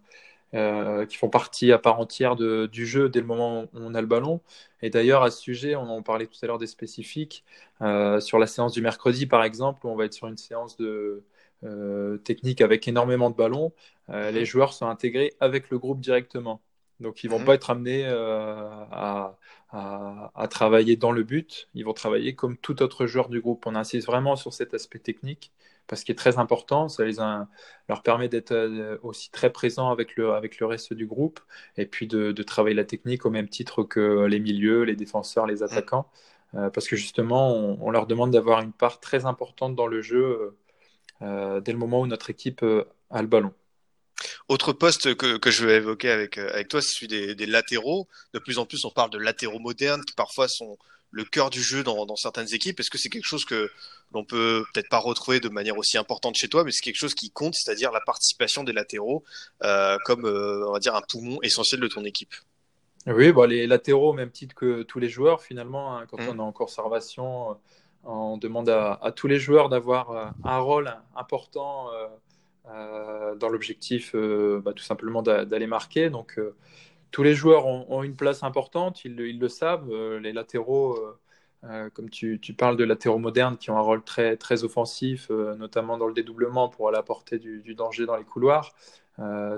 qui 0.53 1.17
font 1.17 1.29
partie 1.29 1.71
à 1.71 1.77
part 1.77 1.99
entière 1.99 2.35
de, 2.35 2.67
du 2.67 2.85
jeu 2.85 3.09
dès 3.09 3.19
le 3.19 3.25
moment 3.25 3.63
où 3.63 3.67
on 3.73 3.93
a 3.93 4.01
le 4.01 4.07
ballon. 4.07 4.41
Et 4.81 4.89
d'ailleurs, 4.89 5.23
à 5.23 5.31
ce 5.31 5.41
sujet, 5.41 5.75
on 5.75 5.89
en 5.89 6.01
parlait 6.01 6.27
tout 6.27 6.37
à 6.41 6.47
l'heure 6.47 6.57
des 6.57 6.67
spécifiques. 6.67 7.43
Euh, 7.81 8.19
sur 8.19 8.39
la 8.39 8.47
séance 8.47 8.73
du 8.73 8.81
mercredi, 8.81 9.25
par 9.25 9.43
exemple, 9.43 9.85
où 9.85 9.89
on 9.89 9.95
va 9.95 10.05
être 10.05 10.13
sur 10.13 10.27
une 10.27 10.37
séance 10.37 10.77
de 10.77 11.23
euh, 11.63 12.17
technique 12.17 12.61
avec 12.61 12.87
énormément 12.87 13.29
de 13.29 13.35
ballons, 13.35 13.73
les 14.09 14.45
joueurs 14.45 14.73
sont 14.73 14.87
intégrés 14.87 15.33
avec 15.39 15.69
le 15.69 15.79
groupe 15.79 15.99
directement. 15.99 16.61
Donc, 16.99 17.23
ils 17.23 17.29
vont 17.29 17.39
mhm. 17.39 17.45
pas 17.45 17.55
être 17.55 17.69
amenés 17.69 18.05
à, 18.05 19.37
à, 19.71 20.31
à, 20.33 20.47
travailler 20.47 20.95
dans 20.95 21.11
le 21.11 21.23
but. 21.23 21.67
Ils 21.73 21.83
vont 21.85 21.93
travailler 21.93 22.35
comme 22.35 22.57
tout 22.57 22.81
autre 22.81 23.05
joueur 23.05 23.29
du 23.29 23.41
groupe. 23.41 23.65
On 23.67 23.75
insiste 23.75 24.07
vraiment 24.07 24.35
sur 24.35 24.53
cet 24.53 24.73
aspect 24.73 24.99
technique 24.99 25.51
parce 25.87 26.03
qu'il 26.03 26.13
est 26.13 26.17
très 26.17 26.37
important. 26.37 26.89
Ça 26.89 27.03
leur 27.89 28.03
permet 28.03 28.29
d'être 28.29 28.51
euh, 28.51 28.97
aussi 29.03 29.31
très 29.31 29.51
présents 29.51 29.89
avec 29.89 30.15
le, 30.17 30.29
reste 30.61 30.93
du 30.93 31.05
groupe 31.07 31.39
et 31.77 31.85
puis 31.85 32.07
de, 32.07 32.31
travailler 32.43 32.75
la 32.75 32.85
technique 32.85 33.25
au 33.25 33.29
même 33.29 33.49
titre 33.49 33.83
que 33.83 34.25
les 34.25 34.39
milieux, 34.39 34.83
les 34.83 34.95
défenseurs, 34.95 35.45
les 35.45 35.63
attaquants. 35.63 36.09
Euh, 36.55 36.69
parce 36.69 36.87
que 36.87 36.95
justement, 36.95 37.55
on, 37.55 37.89
leur 37.89 38.07
demande 38.07 38.31
d'avoir 38.31 38.61
une 38.61 38.73
part 38.73 38.99
très 38.99 39.25
importante 39.25 39.75
dans 39.75 39.87
le 39.87 40.01
jeu 40.01 40.57
euh, 41.21 41.59
dès 41.61 41.71
le 41.71 41.77
moment 41.77 42.01
où 42.01 42.07
notre 42.07 42.29
équipe 42.29 42.63
a 43.09 43.21
le 43.21 43.27
ballon. 43.27 43.53
Autre 44.47 44.73
poste 44.73 45.15
que, 45.15 45.51
je 45.51 45.65
veux 45.65 45.73
évoquer 45.73 46.09
avec, 46.09 46.39
toi, 46.69 46.81
c'est 46.81 47.05
celui 47.05 47.35
des, 47.35 47.45
latéraux. 47.45 48.07
De 48.33 48.39
plus 48.39 48.57
en 48.59 48.65
plus, 48.65 48.83
on 48.85 48.89
parle 48.89 49.09
de 49.09 49.17
latéraux 49.17 49.59
modernes 49.59 50.03
qui 50.03 50.13
parfois 50.15 50.47
sont 50.47 50.77
le 51.11 51.23
cœur 51.23 51.49
du 51.49 51.61
jeu 51.61 51.83
dans, 51.83 52.15
certaines 52.15 52.53
équipes 52.53 52.79
Est-ce 52.79 52.89
que 52.89 52.97
c'est 52.97 53.09
quelque 53.09 53.25
chose 53.25 53.45
que 53.45 53.69
l'on 54.13 54.23
peut 54.23 54.63
peut-être 54.73 54.89
pas 54.89 54.99
retrouver 54.99 55.39
de 55.39 55.49
manière 55.49 55.77
aussi 55.77 55.97
importante 55.97 56.35
chez 56.35 56.47
toi, 56.47 56.63
mais 56.63 56.71
c'est 56.71 56.81
quelque 56.81 56.97
chose 56.97 57.15
qui 57.15 57.31
compte, 57.31 57.55
c'est-à-dire 57.55 57.91
la 57.91 58.01
participation 58.01 58.63
des 58.63 58.73
latéraux 58.73 59.23
euh, 59.63 59.97
comme 60.05 60.25
euh, 60.25 60.67
on 60.67 60.73
va 60.73 60.79
dire 60.79 60.95
un 60.95 61.01
poumon 61.01 61.39
essentiel 61.41 61.81
de 61.81 61.87
ton 61.87 62.03
équipe? 62.03 62.33
Oui, 63.05 63.31
bon, 63.31 63.49
les 63.49 63.67
latéraux, 63.67 64.09
au 64.09 64.13
même 64.13 64.31
titre 64.31 64.53
que 64.53 64.83
tous 64.83 64.99
les 64.99 65.09
joueurs, 65.09 65.41
finalement, 65.41 65.95
hein, 65.95 66.05
quand 66.09 66.19
mmh. 66.19 66.29
on 66.29 66.37
est 66.37 66.41
en 66.41 66.51
conservation, 66.51 67.51
euh, 67.51 67.53
on 68.03 68.37
demande 68.37 68.69
à, 68.69 69.13
tous 69.15 69.27
les 69.27 69.39
joueurs 69.39 69.69
d'avoir 69.69 70.33
un 70.43 70.59
rôle 70.59 70.93
important 71.15 71.87
dans 72.65 73.49
l'objectif, 73.49 74.15
bah, 74.15 74.71
tout 74.73 74.83
simplement 74.83 75.21
d'aller 75.21 75.67
marquer. 75.67 76.09
Donc 76.09 76.39
tous 77.11 77.23
les 77.23 77.33
joueurs 77.35 77.65
ont, 77.65 78.03
une 78.03 78.15
place 78.15 78.43
importante, 78.43 79.05
ils, 79.05 79.15
le 79.15 79.49
savent. 79.49 79.89
Euh, 79.91 80.19
les 80.19 80.33
latéraux 80.33 80.97
euh, 81.63 81.89
comme 81.91 82.09
tu, 82.09 82.39
parles 82.57 82.77
de 82.77 82.83
latéraux 82.83 83.17
modernes 83.17 83.57
qui 83.57 83.71
ont 83.71 83.77
un 83.77 83.81
rôle 83.81 84.03
très, 84.03 84.37
très 84.37 84.63
offensif, 84.63 85.29
notamment 85.29 85.97
dans 85.97 86.07
le 86.07 86.13
dédoublement 86.13 86.69
pour 86.69 86.87
aller 86.89 86.97
apporter 86.97 87.39
du, 87.39 87.61
du 87.61 87.75
danger 87.75 88.05
dans 88.05 88.15
les 88.15 88.23
couloirs. 88.23 88.73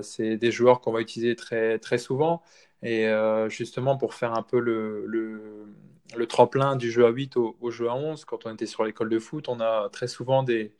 c'est 0.02 0.36
des 0.36 0.50
joueurs 0.50 0.80
qu'on 0.80 0.92
va 0.92 1.00
utiliser 1.00 1.36
très, 1.36 1.78
très 1.78 1.98
souvent. 1.98 2.42
Et 2.82 3.06
justement, 3.48 3.96
pour 3.96 4.14
faire 4.14 4.32
un 4.34 4.42
peu 4.42 4.58
le, 4.58 5.04
le, 5.06 5.66
le, 6.16 6.26
tremplin 6.26 6.76
du 6.76 6.90
jeu 6.90 7.04
à 7.06 7.10
8 7.10 7.36
au, 7.36 7.56
au, 7.60 7.70
jeu 7.70 7.88
à 7.90 7.94
11, 7.94 8.24
quand 8.24 8.46
on 8.46 8.54
était 8.54 8.66
sur 8.66 8.84
l'école 8.84 9.10
de 9.10 9.18
foot, 9.18 9.48
on 9.48 9.60
a 9.60 9.88
très 9.90 10.08
souvent 10.08 10.42
des, 10.42 10.72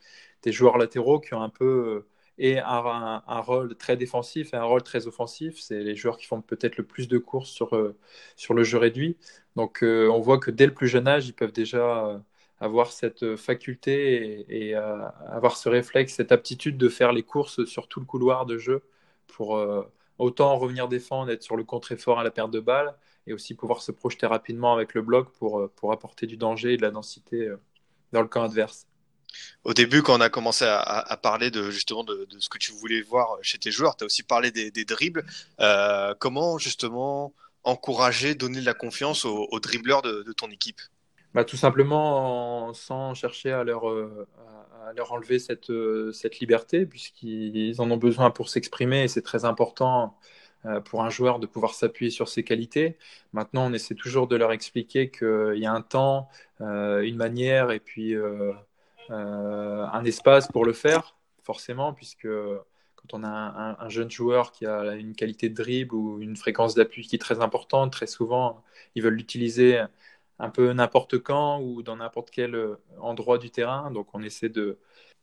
des 0.43 0.53
joueurs 0.53 0.79
latéraux 0.79 1.21
qui 1.21 1.35
ont 1.35 1.43
un 1.43 1.51
peu 1.51 2.07
et 2.41 2.59
un, 2.59 3.21
rôle 3.41 3.77
très 3.77 3.97
défensif 3.99 4.55
et 4.55 4.57
un 4.57 4.65
rôle 4.65 4.83
très 4.83 5.07
offensif. 5.07 5.61
C'est 5.61 5.81
les 5.81 5.95
joueurs 5.95 6.17
qui 6.17 6.27
font 6.27 6.41
peut-être 6.41 6.79
le 6.79 6.85
plus 6.85 7.07
de 7.07 7.19
courses 7.19 7.51
sur, 7.51 7.77
euh, 7.77 7.97
sur 8.37 8.55
le 8.55 8.65
jeu 8.65 8.79
réduit. 8.79 9.19
Donc 9.57 9.85
euh, 9.85 10.09
on 10.09 10.21
voit 10.21 10.39
que 10.39 10.51
dès 10.51 10.67
le 10.67 10.75
plus 10.75 10.89
jeune 10.89 11.07
âge, 11.07 11.29
ils 11.29 11.35
peuvent 11.35 11.53
déjà 11.53 12.07
euh, 12.07 12.19
avoir 12.61 12.93
cette 12.93 13.37
faculté 13.37 14.47
et, 14.49 14.69
et 14.71 14.75
avoir 14.75 15.57
ce 15.57 15.69
réflexe, 15.69 16.15
cette 16.15 16.33
aptitude 16.33 16.79
de 16.79 16.89
faire 16.89 17.13
les 17.13 17.23
courses 17.23 17.65
sur 17.67 17.89
tout 17.89 18.01
le 18.01 18.07
couloir 18.07 18.47
de 18.47 18.59
jeu 18.59 18.83
pour 19.29 19.59
autant 20.19 20.57
revenir 20.59 20.89
défendre, 20.89 21.31
être 21.31 21.43
sur 21.43 21.57
le 21.57 21.65
contre-effort 21.65 22.19
à 22.21 22.25
la 22.25 22.31
perte 22.31 22.51
de 22.51 22.61
balle 22.61 22.95
et 23.27 23.33
aussi 23.33 23.55
pouvoir 23.55 23.83
se 23.83 23.93
projeter 23.93 24.27
rapidement 24.27 24.75
avec 24.75 24.95
le 24.95 25.03
bloc 25.03 25.33
pour, 25.33 25.71
pour 25.77 25.93
apporter 25.93 26.27
du 26.27 26.37
danger 26.37 26.75
et 26.75 26.77
de 26.77 26.83
la 26.83 26.91
densité 26.91 27.51
dans 28.13 28.23
le 28.23 28.29
camp 28.29 28.43
adverse. 28.43 28.90
Au 29.65 29.75
début, 29.75 30.03
quand 30.03 30.17
on 30.17 30.21
a 30.21 30.31
commencé 30.31 30.65
à, 30.67 31.17
parler 31.23 31.51
de 31.51 31.71
justement 31.71 32.03
de, 32.03 32.27
ce 32.39 32.49
que 32.49 32.59
tu 32.59 32.73
voulais 32.73 33.03
voir 33.03 33.37
chez 33.43 33.59
tes 33.59 33.71
joueurs, 33.71 33.97
tu 33.97 34.05
as 34.05 34.07
aussi 34.07 34.23
parlé 34.23 34.51
des, 34.51 34.85
dribbles. 34.85 35.25
Euh, 35.61 36.15
comment 36.19 36.59
justement 36.59 37.35
encourager, 37.63 38.35
donner 38.35 38.61
de 38.61 38.65
la 38.65 38.75
confiance 38.75 39.27
aux, 39.27 39.47
aux 39.51 39.61
dribbleurs 39.61 40.01
de, 40.03 40.33
ton 40.33 40.51
équipe? 40.51 40.81
Bah, 41.35 41.45
Tout 41.45 41.59
simplement 41.59 42.69
en, 42.69 42.75
sans 42.75 43.13
chercher 43.13 43.53
à 43.53 43.63
leur, 43.63 43.91
euh, 43.91 44.27
à 44.89 44.95
leur 44.95 45.13
enlever 45.13 45.39
cette, 45.39 45.69
euh, 45.69 46.11
cette 46.13 46.41
liberté, 46.41 46.87
puisqu'ils 46.87 47.81
en 47.81 47.91
ont 47.91 47.99
besoin 47.99 48.31
pour 48.31 48.49
s'exprimer 48.49 49.05
et 49.05 49.09
c'est 49.09 49.23
très 49.23 49.45
important 49.45 50.17
pour 50.85 51.03
un 51.03 51.09
joueur 51.09 51.39
de 51.39 51.47
pouvoir 51.47 51.73
s'appuyer 51.73 52.11
sur 52.11 52.29
ses 52.29 52.45
qualités. 52.45 52.99
Maintenant, 53.33 53.71
on 53.71 53.73
essaie 53.73 53.95
toujours 53.95 54.29
de 54.29 54.37
leur 54.37 54.53
expliquer 54.53 55.11
qu'il 55.11 55.57
y 55.57 55.65
a 55.65 55.73
un 55.73 55.81
temps, 55.81 56.29
une 56.61 57.17
manière 57.17 57.71
et 57.71 57.81
puis 57.81 58.15
un 59.11 60.05
espace 60.05 60.49
pour 60.49 60.65
le 60.65 60.73
faire, 60.73 61.17
forcément, 61.43 61.93
puisque 61.93 62.29
quand 62.97 63.15
on 63.15 63.25
a 63.25 63.29
un, 63.29 63.77
un, 63.79 63.89
jeune 63.89 64.11
joueur 64.11 64.53
qui 64.53 64.67
a 64.67 64.95
une 64.95 65.15
qualité 65.15 65.49
de 65.49 65.55
dribble 65.55 65.95
ou 65.95 66.21
une 66.21 66.37
fréquence 66.37 66.75
d'appui 66.75 67.07
qui 67.07 67.17
est 67.17 67.19
très 67.19 67.41
importante, 67.41 67.93
très 67.93 68.07
souvent, 68.07 68.63
ils 68.95 69.03
veulent 69.03 69.15
l'utiliser 69.15 69.83
un 70.39 70.51
peu 70.51 70.73
n'importe 70.73 71.19
quand 71.19 71.61
ou 71.61 71.83
dans 71.83 71.97
n'importe 71.97 72.31
quel 72.31 72.77
endroit 72.99 73.39
du 73.39 73.51
terrain. 73.51 73.91
Donc 73.91 74.09
on 74.15 74.23
essaie 74.23 74.49
de, 74.49 74.79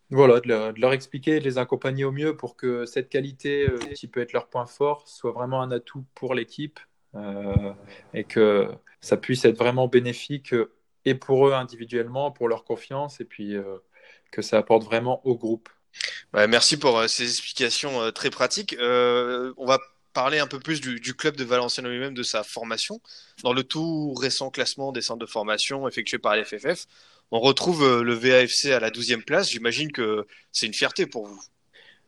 voilà, 0.10 0.40
de 0.40 0.80
leur, 0.80 0.94
expliquer, 0.94 1.40
de 1.40 1.44
les 1.44 1.58
accompagner 1.58 2.06
au 2.06 2.12
mieux 2.12 2.38
pour 2.38 2.56
que 2.56 2.86
cette 2.86 3.10
qualité 3.10 3.70
euh, 3.70 3.78
qui 3.96 4.08
peut 4.08 4.22
être 4.22 4.34
leur 4.34 4.48
point 4.48 4.66
fort 4.66 5.08
soit 5.08 5.32
vraiment 5.32 5.62
un 5.62 5.72
atout 5.72 6.06
pour 6.16 6.34
l'équipe 6.34 6.80
euh, 7.16 7.74
et 8.14 8.24
que 8.24 8.70
ça 9.02 9.18
puisse 9.18 9.44
être 9.46 9.58
vraiment 9.58 9.88
bénéfique 9.88 10.56
et 11.08 11.16
pour 11.16 11.48
eux 11.48 11.54
individuellement, 11.54 12.32
pour 12.32 12.50
leur 12.50 12.66
confiance, 12.66 13.22
et 13.22 13.26
puis 13.26 13.56
euh, 13.56 13.78
que 14.30 14.42
ça 14.42 14.58
apporte 14.58 14.84
vraiment 14.84 15.26
au 15.26 15.36
groupe. 15.36 15.70
Ouais, 16.34 16.48
merci 16.48 16.76
pour 16.76 16.98
euh, 16.98 17.08
ces 17.08 17.24
explications 17.24 18.02
euh, 18.02 18.12
très 18.12 18.30
pratiques. 18.30 18.76
On 18.78 19.66
va 19.66 19.80
parler 20.12 20.40
un 20.40 20.48
peu 20.48 20.60
plus 20.60 20.82
du, 20.82 21.00
du 21.00 21.14
club 21.14 21.38
de 21.38 21.46
Valenciennes 21.46 21.88
lui-même, 21.88 22.14
de 22.14 22.24
sa 22.24 22.44
formation. 22.44 23.00
Dans 23.42 23.54
le 23.54 23.64
tout 23.64 24.14
récent 24.16 24.50
classement 24.50 24.92
des 24.92 25.02
centres 25.02 25.20
de 25.20 25.26
formation 25.26 25.88
effectué 25.88 26.18
par 26.18 26.36
l'FFF, 26.36 26.88
on 27.32 27.40
retrouve 27.40 28.02
le 28.02 28.14
VAFC 28.14 28.74
à 28.74 28.82
la 28.82 28.90
12e 28.90 29.24
place. 29.24 29.50
J'imagine 29.50 29.94
que 29.94 30.28
c'est 30.52 30.66
une 30.66 30.74
fierté 30.74 31.06
pour 31.06 31.28
vous. 31.28 31.42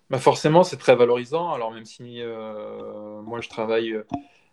Bah 0.10 0.18
forcément, 0.18 0.64
c'est 0.64 0.78
très 0.78 0.96
valorisant. 0.96 1.54
Alors 1.54 1.72
même 1.72 1.86
si 1.86 2.22
moi 3.24 3.40
je 3.42 3.48
travaille 3.48 3.96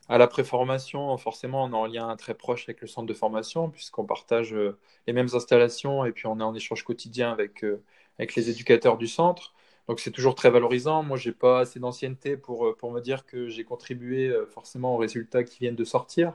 à 0.09 0.19
la 0.19 0.29
préformation, 0.29 1.17
forcément, 1.19 1.65
on 1.65 1.71
est 1.73 1.75
en 1.75 1.87
lien 1.87 2.17
très 2.17 2.35
proche 2.35 2.65
avec 2.69 2.81
le 2.81 2.87
centre 2.87 3.07
de 3.09 3.15
formation, 3.15 3.71
puisqu'on 3.71 4.05
partage 4.07 4.55
euh, 4.55 4.79
les 5.07 5.13
mêmes 5.13 5.29
installations 5.35 6.05
et 6.05 6.13
puis 6.13 6.27
on 6.27 6.39
est 6.39 6.43
en 6.45 6.55
échange 6.55 6.85
quotidien 6.85 7.33
avec, 7.33 7.65
euh, 7.65 7.83
avec 8.19 8.35
les 8.37 8.49
éducateurs 8.51 8.99
du 8.99 9.09
centre. 9.09 9.53
Donc 9.89 10.01
c'est 10.01 10.13
toujours 10.13 10.35
très 10.37 10.51
valorisant. 10.51 11.03
Moi, 11.03 11.17
j'ai 11.17 11.33
pas 11.33 11.61
assez 11.61 11.81
d'ancienneté 11.81 12.37
pour, 12.37 12.67
euh, 12.67 12.77
pour 12.77 12.93
me 12.93 13.01
dire 13.01 13.27
que 13.27 13.49
j'ai 13.49 13.65
contribué 13.65 14.33
forcément 14.49 14.95
aux 14.95 14.99
résultats 14.99 15.43
qui 15.45 15.59
viennent 15.61 15.77
de 15.77 15.85
sortir, 15.85 16.35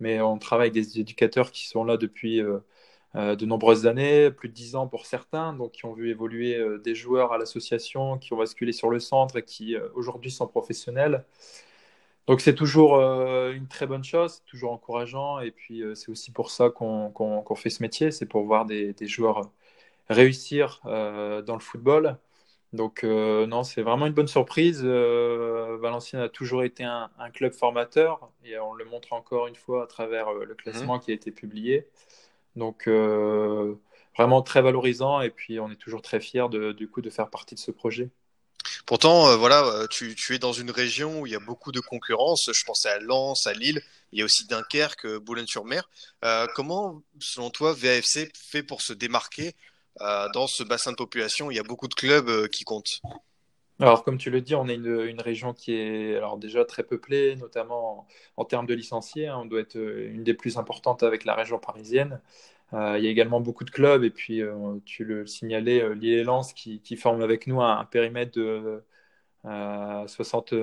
mais 0.00 0.20
on 0.20 0.38
travaille 0.38 0.70
avec 0.70 0.74
des 0.74 1.00
éducateurs 1.00 1.52
qui 1.52 1.68
sont 1.68 1.84
là 1.84 1.96
depuis 1.96 2.40
de 3.14 3.46
nombreuses 3.46 3.86
années, 3.86 4.30
plus 4.30 4.48
de 4.48 4.54
dix 4.54 4.74
ans 4.76 4.88
pour 4.88 5.06
certains, 5.06 5.52
donc 5.52 5.72
qui 5.72 5.84
ont 5.86 5.92
vu 5.92 6.10
évoluer 6.10 6.58
des 6.84 6.94
joueurs 6.94 7.32
à 7.32 7.38
l'association, 7.38 8.18
qui 8.18 8.32
ont 8.32 8.38
basculé 8.38 8.72
sur 8.72 8.90
le 8.90 9.00
centre 9.00 9.36
et 9.38 9.44
qui 9.44 9.76
aujourd'hui 9.94 10.30
sont 10.30 10.46
professionnels. 10.46 11.24
Donc 12.26 12.40
c'est 12.40 12.54
toujours 12.54 12.96
euh, 12.96 13.52
une 13.52 13.66
très 13.66 13.86
bonne 13.86 14.04
chose, 14.04 14.42
toujours 14.46 14.72
encourageant. 14.72 15.40
Et 15.40 15.50
puis 15.50 15.82
euh, 15.82 15.94
c'est 15.94 16.10
aussi 16.10 16.30
pour 16.32 16.50
ça 16.50 16.70
qu'on 16.70 17.10
qu 17.10 17.54
qu 17.54 17.60
fait 17.60 17.70
ce 17.70 17.82
métier, 17.82 18.10
c'est 18.10 18.26
pour 18.26 18.44
voir 18.44 18.64
des, 18.64 18.92
des 18.92 19.06
joueurs 19.06 19.50
réussir 20.08 20.80
euh, 20.86 21.42
dans 21.42 21.54
le 21.54 21.60
football. 21.60 22.18
Donc 22.72 23.02
non, 23.04 23.64
c'est 23.64 23.82
vraiment 23.82 24.06
une 24.06 24.14
bonne 24.14 24.28
surprise. 24.28 24.82
Valenciennes 24.82 26.22
a 26.22 26.28
toujours 26.30 26.64
été 26.64 26.84
un, 26.84 27.10
un, 27.18 27.30
club 27.30 27.52
formateur 27.52 28.30
et 28.44 28.58
on 28.58 28.72
le 28.72 28.86
montre 28.86 29.12
encore 29.12 29.46
une 29.46 29.56
fois 29.56 29.84
à 29.84 29.86
travers 29.86 30.32
le 30.32 30.54
classement 30.54 30.96
mmh. 30.96 31.00
qui 31.00 31.10
a 31.10 31.14
été 31.14 31.30
publié. 31.32 31.86
Donc 32.56 32.88
vraiment 34.16 34.42
très 34.42 34.62
valorisant 34.62 35.20
et 35.20 35.30
puis 35.30 35.60
on 35.60 35.70
est 35.70 35.76
toujours 35.76 36.00
très 36.00 36.20
fiers 36.20 36.48
de, 36.50 36.72
du 36.72 36.88
coup 36.88 37.02
de 37.02 37.10
faire 37.10 37.28
partie 37.28 37.54
de 37.54 37.60
ce 37.60 37.70
projet. 37.70 38.10
Pourtant, 38.86 39.28
euh, 39.28 39.36
voilà, 39.36 39.64
euh, 39.64 39.86
tu, 39.88 40.14
es 40.34 40.38
dans 40.38 40.52
une 40.52 40.70
région 40.70 41.20
où 41.20 41.26
il 41.26 41.32
y 41.32 41.36
a 41.36 41.40
beaucoup 41.40 41.72
de 41.72 41.80
concurrence. 41.80 42.50
Je 42.52 42.64
pensais 42.64 42.88
à 42.88 42.98
Lens, 42.98 43.46
à 43.46 43.52
Lille. 43.52 43.82
Il 44.12 44.18
y 44.18 44.22
a 44.22 44.24
aussi 44.24 44.46
Dunkerque, 44.46 45.06
euh, 45.06 45.18
Boulogne-sur-Mer. 45.18 45.88
Comment, 46.54 47.02
selon 47.18 47.50
toi, 47.50 47.72
VAFC 47.72 48.30
fait 48.34 48.62
pour 48.62 48.82
se 48.82 48.92
démarquer 48.92 49.54
dans 50.00 50.46
ce 50.46 50.62
bassin 50.62 50.90
de 50.92 50.96
population 50.96 51.50
Il 51.50 51.56
y 51.56 51.60
a 51.60 51.64
beaucoup 51.64 51.88
de 51.88 51.94
clubs 51.94 52.48
qui 52.48 52.64
comptent? 52.64 53.00
Alors, 53.80 54.04
comme 54.04 54.18
tu 54.18 54.30
le 54.30 54.40
dis, 54.40 54.54
on 54.54 54.68
est 54.68 54.74
une, 54.74 55.20
région 55.20 55.54
qui 55.54 55.74
est 55.74 56.16
alors 56.16 56.38
déjà 56.38 56.64
très 56.64 56.84
peuplée, 56.84 57.34
notamment 57.36 58.06
en, 58.36 58.42
en 58.42 58.44
termes 58.44 58.66
de 58.66 58.74
licenciés. 58.74 59.26
Hein. 59.26 59.38
On 59.42 59.44
doit 59.44 59.60
être 59.60 59.76
une 59.76 60.22
des 60.22 60.34
plus 60.34 60.56
importantes 60.56 61.02
avec 61.02 61.24
la 61.24 61.34
région 61.34 61.58
parisienne. 61.58 62.20
Euh, 62.74 62.98
il 62.98 63.04
y 63.04 63.06
a 63.06 63.10
également 63.10 63.40
beaucoup 63.40 63.64
de 63.64 63.70
clubs, 63.70 64.02
et 64.04 64.10
puis 64.10 64.40
euh, 64.42 64.78
tu 64.86 65.04
le 65.04 65.26
signalais, 65.26 65.82
euh, 65.82 65.94
Lille 65.94 66.14
et 66.14 66.24
Lens 66.24 66.52
qui, 66.54 66.80
qui, 66.80 66.96
forment 66.96 67.22
avec 67.22 67.46
nous 67.46 67.60
un, 67.60 67.84
périmètre 67.84 68.32
de 68.32 68.82
60, 69.44 70.54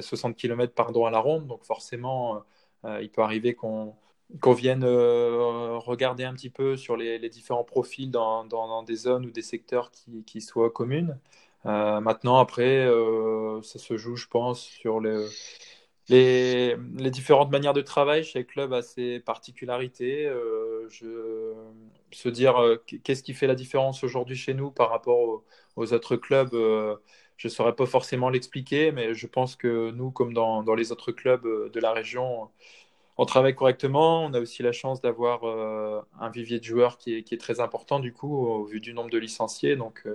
60 0.00 0.36
km 0.36 0.74
pardon, 0.74 1.04
à 1.06 1.10
la 1.10 1.18
ronde. 1.18 1.46
Donc 1.46 1.64
forcément, 1.64 2.44
il 2.84 3.10
peut 3.10 3.22
arriver 3.22 3.54
qu'on 3.54 3.94
qu'on 4.40 4.52
vienne 4.52 4.84
regarder 4.84 6.24
un 6.24 6.34
petit 6.34 6.50
peu 6.50 6.76
sur 6.76 6.96
les, 6.96 7.18
différents 7.28 7.64
profils 7.64 8.10
dans, 8.10 8.44
dans, 8.44 8.68
dans, 8.68 8.82
des 8.84 8.94
zones 8.94 9.26
ou 9.26 9.30
des 9.32 9.42
secteurs 9.42 9.90
qui, 9.90 10.22
qui 10.24 10.40
soient 10.40 10.70
communes. 10.70 11.18
maintenant, 11.64 12.38
après, 12.38 12.86
ça 13.62 13.78
se 13.78 13.96
joue, 13.96 14.16
je 14.16 14.28
pense, 14.28 14.60
sur 14.62 15.00
le 15.00 15.26
les, 16.10 17.10
différentes 17.10 17.50
manières 17.50 17.72
de 17.72 17.80
travail. 17.80 18.24
Chaque 18.24 18.48
club 18.48 18.72
a 18.72 18.82
ses 18.82 19.20
particularités. 19.20 20.26
Euh, 20.26 20.88
se 22.12 22.28
dire 22.28 22.60
euh, 22.60 22.76
qu'est-ce 23.04 23.22
qui 23.22 23.34
fait 23.34 23.46
la 23.46 23.54
différence 23.54 24.02
aujourd'hui 24.02 24.36
chez 24.36 24.54
nous 24.54 24.70
par 24.70 24.90
rapport 24.90 25.44
aux, 25.76 25.92
autres 25.92 26.16
clubs, 26.16 26.52
euh, 26.54 26.96
je 27.36 27.48
ne 27.48 27.50
saurais 27.50 27.74
pas 27.74 27.86
forcément 27.86 28.28
l'expliquer, 28.28 28.92
mais 28.92 29.14
je 29.14 29.26
pense 29.26 29.56
que 29.56 29.90
nous, 29.92 30.10
comme 30.10 30.34
dans, 30.34 30.62
dans, 30.62 30.74
les 30.74 30.92
autres 30.92 31.12
clubs 31.12 31.44
de 31.44 31.80
la 31.80 31.92
région, 31.92 32.50
on 33.16 33.24
travaille 33.24 33.54
correctement. 33.54 34.24
On 34.24 34.34
a 34.34 34.40
aussi 34.40 34.62
la 34.62 34.72
chance 34.72 35.00
d'avoir 35.00 35.44
un 35.44 36.30
vivier 36.30 36.58
de 36.58 36.64
joueurs 36.64 36.98
qui 36.98 37.14
est, 37.14 37.22
qui 37.22 37.34
est, 37.34 37.38
très 37.38 37.60
important, 37.60 38.00
du 38.00 38.12
coup, 38.12 38.46
au 38.46 38.64
vu 38.64 38.80
du 38.80 38.92
nombre 38.94 39.10
de 39.10 39.18
licenciés. 39.18 39.76
Donc, 39.76 40.06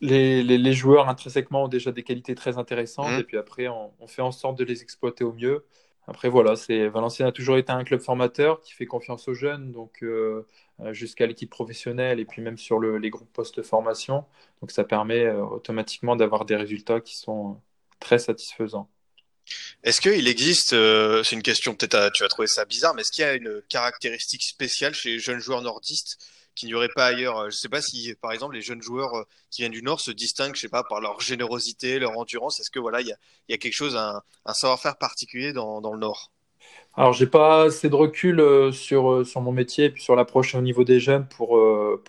les, 0.00 0.42
les, 0.42 0.58
les, 0.58 0.72
joueurs 0.72 1.08
intrinsèquement 1.08 1.64
ont 1.64 1.68
déjà 1.68 1.92
des 1.92 2.02
qualités 2.02 2.34
très 2.34 2.58
intéressantes 2.58 3.10
mmh. 3.10 3.20
et 3.20 3.24
puis 3.24 3.38
après 3.38 3.68
on, 3.68 3.92
on, 4.00 4.06
fait 4.06 4.22
en 4.22 4.32
sorte 4.32 4.58
de 4.58 4.64
les 4.64 4.82
exploiter 4.82 5.24
au 5.24 5.32
mieux. 5.32 5.64
Après 6.08 6.28
voilà, 6.28 6.54
c'est 6.54 6.86
Valenciennes 6.88 7.28
a 7.28 7.32
toujours 7.32 7.56
été 7.56 7.72
un 7.72 7.82
club 7.82 8.00
formateur 8.00 8.60
qui 8.60 8.72
fait 8.72 8.86
confiance 8.86 9.26
aux 9.26 9.34
jeunes, 9.34 9.72
donc 9.72 10.02
euh, 10.02 10.46
jusqu'à 10.92 11.26
l'équipe 11.26 11.50
professionnelle 11.50 12.20
et 12.20 12.24
puis 12.24 12.42
même 12.42 12.58
sur 12.58 12.78
le, 12.78 12.98
les 12.98 13.10
groupes 13.10 13.32
post-formation. 13.32 14.24
Donc 14.60 14.70
ça 14.70 14.84
permet 14.84 15.24
euh, 15.24 15.42
automatiquement 15.42 16.14
d'avoir 16.14 16.44
des 16.44 16.54
résultats 16.56 17.00
qui 17.00 17.16
sont 17.16 17.60
très 17.98 18.18
satisfaisants. 18.18 18.88
Est-ce 19.82 20.00
qu'il 20.00 20.26
existe, 20.28 20.72
euh, 20.72 21.22
c'est 21.22 21.36
une 21.36 21.42
question 21.42 21.74
peut-être 21.74 22.12
tu 22.12 22.22
vas 22.22 22.28
trouver 22.28 22.48
ça 22.48 22.64
bizarre, 22.64 22.94
mais 22.94 23.02
est-ce 23.02 23.12
qu'il 23.12 23.22
y 23.22 23.26
a 23.26 23.34
une 23.34 23.62
caractéristique 23.68 24.42
spéciale 24.42 24.94
chez 24.94 25.10
les 25.10 25.18
jeunes 25.18 25.40
joueurs 25.40 25.62
nordistes 25.62 26.18
qu'il 26.56 26.68
n'y 26.68 26.74
aurait 26.74 26.88
pas 26.88 27.06
ailleurs. 27.06 27.42
Je 27.42 27.46
ne 27.46 27.50
sais 27.50 27.68
pas 27.68 27.82
si, 27.82 28.14
par 28.20 28.32
exemple, 28.32 28.54
les 28.54 28.62
jeunes 28.62 28.82
joueurs 28.82 29.14
euh, 29.14 29.24
qui 29.50 29.62
viennent 29.62 29.72
du 29.72 29.82
Nord 29.82 30.00
se 30.00 30.10
distinguent, 30.10 30.56
je 30.56 30.62
sais 30.62 30.68
pas, 30.68 30.82
par 30.82 31.00
leur 31.00 31.20
générosité, 31.20 32.00
leur 32.00 32.18
endurance. 32.18 32.58
Est-ce 32.58 32.70
que 32.70 32.80
voilà, 32.80 33.00
il 33.02 33.06
y 33.48 33.54
a, 33.54 33.58
quelque 33.58 33.74
chose, 33.74 33.96
un, 33.96 34.22
savoir-faire 34.52 34.96
particulier 34.96 35.52
dans, 35.52 35.80
le 35.92 35.98
Nord? 35.98 36.32
Alors, 36.94 37.12
j'ai 37.12 37.26
pas 37.26 37.64
assez 37.64 37.90
de 37.90 37.94
recul 37.94 38.40
euh, 38.40 38.72
sur, 38.72 39.10
euh, 39.12 39.24
mon 39.36 39.52
métier 39.52 39.84
et 39.84 39.90
puis 39.90 40.02
sur 40.02 40.16
l'approche 40.16 40.54
au 40.54 40.62
niveau 40.62 40.82
des 40.82 40.98
jeunes 40.98 41.28
pour, 41.28 41.58
euh, 41.58 42.02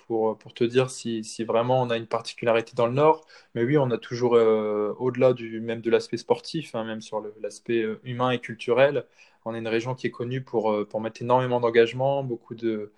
te 0.55 0.63
dire 0.63 0.89
si, 0.89 1.21
vraiment 1.45 1.81
on 1.81 1.89
a 1.89 1.97
une 1.97 2.07
particularité 2.07 2.71
dans 2.73 2.87
le 2.87 2.93
Nord. 2.93 3.27
Mais 3.53 3.63
oui, 3.65 3.77
on 3.77 3.91
a 3.91 3.97
toujours, 3.97 4.31
au-delà 4.31 5.33
même 5.61 5.81
de 5.81 5.91
l'aspect 5.91 6.17
sportif, 6.17 6.73
hein, 6.73 6.85
même 6.85 7.01
sur 7.01 7.21
l'aspect 7.41 7.85
humain 8.03 8.31
et 8.31 8.39
culturel, 8.39 9.05
on 9.45 9.55
est 9.55 9.59
une 9.59 9.67
région 9.67 9.95
qui 9.95 10.07
est 10.07 10.11
connue 10.11 10.41
pour, 10.41 10.75
pour 10.89 10.99
mettre 10.99 11.21
énormément 11.21 11.59
d'engagement, 11.59 12.23
beaucoup 12.23 12.55
de, 12.55 12.91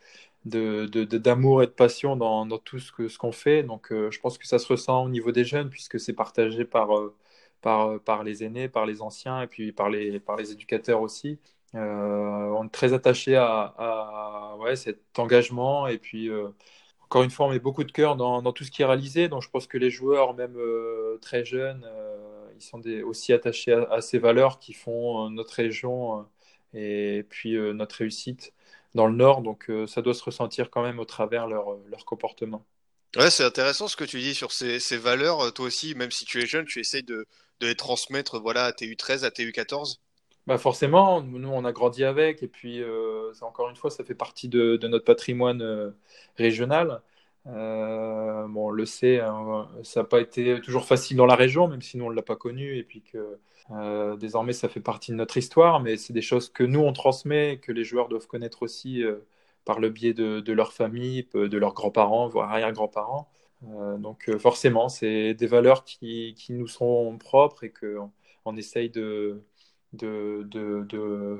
de, 0.45 0.85
de- 0.87 1.03
de- 1.05 1.17
d'amour 1.17 1.63
et 1.63 1.67
de 1.67 1.71
passion 1.71 2.15
dans, 2.15 2.45
tout 2.59 2.79
ce 2.79 2.91
que, 2.91 3.07
ce 3.07 3.17
qu'on 3.17 3.31
fait. 3.31 3.63
Donc, 3.63 3.87
je 3.91 4.19
pense 4.19 4.37
que 4.37 4.47
ça 4.47 4.59
se 4.59 4.67
ressent 4.67 5.03
au 5.05 5.09
niveau 5.09 5.31
des 5.31 5.43
jeunes 5.45 5.69
puisque 5.69 5.99
c'est 5.99 6.13
partagé 6.13 6.65
par, 6.65 6.89
par, 7.61 7.99
par 8.01 8.23
les 8.23 8.43
aînés, 8.43 8.69
par 8.69 8.85
les 8.85 9.01
anciens 9.01 9.41
et 9.41 9.47
puis 9.47 9.71
par 9.71 9.89
les, 9.89 10.19
par 10.19 10.35
les 10.37 10.51
éducateurs 10.51 11.01
aussi. 11.01 11.39
Euh, 11.75 11.79
on 11.79 12.65
est 12.65 12.69
très 12.69 12.93
attaché 12.93 13.35
à, 13.35 14.55
ouais, 14.59 14.75
cet 14.75 14.99
engagement 15.19 15.87
et 15.87 15.97
puis 15.99 16.29
euh, 16.29 16.49
encore 17.03 17.23
une 17.23 17.31
fois, 17.31 17.47
on 17.47 17.49
met 17.51 17.59
beaucoup 17.59 17.83
de 17.83 17.91
cœur 17.91 18.15
dans, 18.15 18.41
dans, 18.41 18.53
tout 18.53 18.63
ce 18.63 18.71
qui 18.71 18.81
est 18.83 18.85
réalisé. 18.85 19.29
Donc 19.29 19.41
je 19.43 19.49
pense 19.49 19.67
que 19.67 19.77
les 19.77 19.89
joueurs, 19.91 20.33
même 20.35 20.55
euh, 20.57 21.17
très 21.21 21.45
jeunes, 21.45 21.83
euh, 21.87 22.49
ils 22.55 22.61
sont 22.63 22.81
aussi 23.05 23.33
attachés 23.33 23.73
à, 23.73 23.83
à, 23.91 24.01
ces 24.01 24.19
valeurs 24.19 24.59
qui 24.59 24.73
font 24.73 25.27
euh, 25.27 25.29
notre 25.29 25.55
région 25.55 26.25
et 26.73 27.25
puis 27.29 27.57
notre 27.73 27.97
réussite 27.97 28.53
dans 28.95 29.07
le 29.07 29.15
Nord. 29.15 29.41
Donc 29.41 29.71
ça 29.87 30.01
doit 30.01 30.13
se 30.13 30.23
ressentir 30.23 30.69
quand 30.69 30.83
même 30.83 30.99
au 30.99 31.05
travers 31.05 31.47
leur, 31.47 31.77
leur 31.89 32.05
comportement. 32.05 32.65
Ouais, 33.15 33.31
c'est 33.31 33.43
intéressant 33.43 33.87
ce 33.87 33.95
que 33.95 34.03
tu 34.03 34.19
dis 34.19 34.35
sur 34.35 34.51
ces, 34.51 34.79
ces, 34.79 34.97
valeurs. 34.97 35.51
Toi 35.53 35.65
aussi, 35.65 35.95
même 35.95 36.11
si 36.11 36.25
tu 36.25 36.41
es 36.41 36.45
jeune, 36.45 36.65
tu 36.65 36.79
essayes 36.79 37.03
de, 37.03 37.25
de 37.59 37.67
les 37.67 37.75
transmettre 37.75 38.39
voilà, 38.39 38.65
à 38.65 38.71
TU13, 38.71 39.23
à 39.23 39.29
TU14 39.29 39.99
bah 40.49 40.57
forcément, 40.57 41.21
nous 41.21 41.47
on 41.47 41.63
a 41.63 41.71
grandi 41.71 42.03
avec, 42.03 42.41
et 42.41 42.47
puis 42.47 42.81
euh, 42.81 43.31
encore 43.41 43.69
une 43.69 43.75
fois, 43.75 43.91
ça 43.91 44.03
fait 44.03 44.15
partie 44.15 44.49
de, 44.49 44.77
de 44.77 44.87
notre 44.87 45.05
patrimoine 45.05 45.61
euh, 45.61 45.91
régional. 46.37 47.03
Euh, 47.45 48.47
bon, 48.47 48.67
on 48.67 48.69
le 48.71 48.85
sait, 48.87 49.19
hein, 49.19 49.69
ça 49.83 50.01
n'a 50.01 50.05
pas 50.07 50.19
été 50.21 50.59
toujours 50.61 50.85
facile 50.85 51.17
dans 51.17 51.27
la 51.27 51.35
région, 51.35 51.67
même 51.67 51.83
si 51.83 51.97
nous 51.97 52.05
on 52.05 52.09
ne 52.09 52.15
l'a 52.15 52.23
pas 52.23 52.35
connu, 52.35 52.77
et 52.77 52.83
puis 52.83 53.03
que 53.03 53.39
euh, 53.71 54.15
désormais 54.15 54.53
ça 54.53 54.67
fait 54.67 54.79
partie 54.79 55.11
de 55.11 55.15
notre 55.15 55.37
histoire, 55.37 55.79
mais 55.79 55.97
c'est 55.97 56.13
des 56.13 56.21
choses 56.21 56.49
que 56.49 56.63
nous 56.63 56.79
on 56.79 56.93
transmet, 56.93 57.59
que 57.59 57.71
les 57.71 57.83
joueurs 57.83 58.07
doivent 58.07 58.27
connaître 58.27 58.63
aussi 58.63 59.03
euh, 59.03 59.17
par 59.65 59.79
le 59.79 59.89
biais 59.89 60.13
de, 60.13 60.51
leur 60.51 60.73
famille, 60.73 61.27
de 61.33 61.57
leurs 61.57 61.73
grands-parents, 61.73 62.27
voire 62.27 62.49
arrière-grands-parents. 62.51 63.29
Euh, 63.67 63.97
donc 63.97 64.35
forcément, 64.37 64.89
c'est 64.89 65.33
des 65.35 65.47
valeurs 65.47 65.83
qui, 65.83 66.35
nous 66.49 66.67
sont 66.67 67.15
propres 67.19 67.63
et 67.65 67.71
qu'on 67.71 68.11
on 68.45 68.57
essaye 68.57 68.89
de 68.89 69.43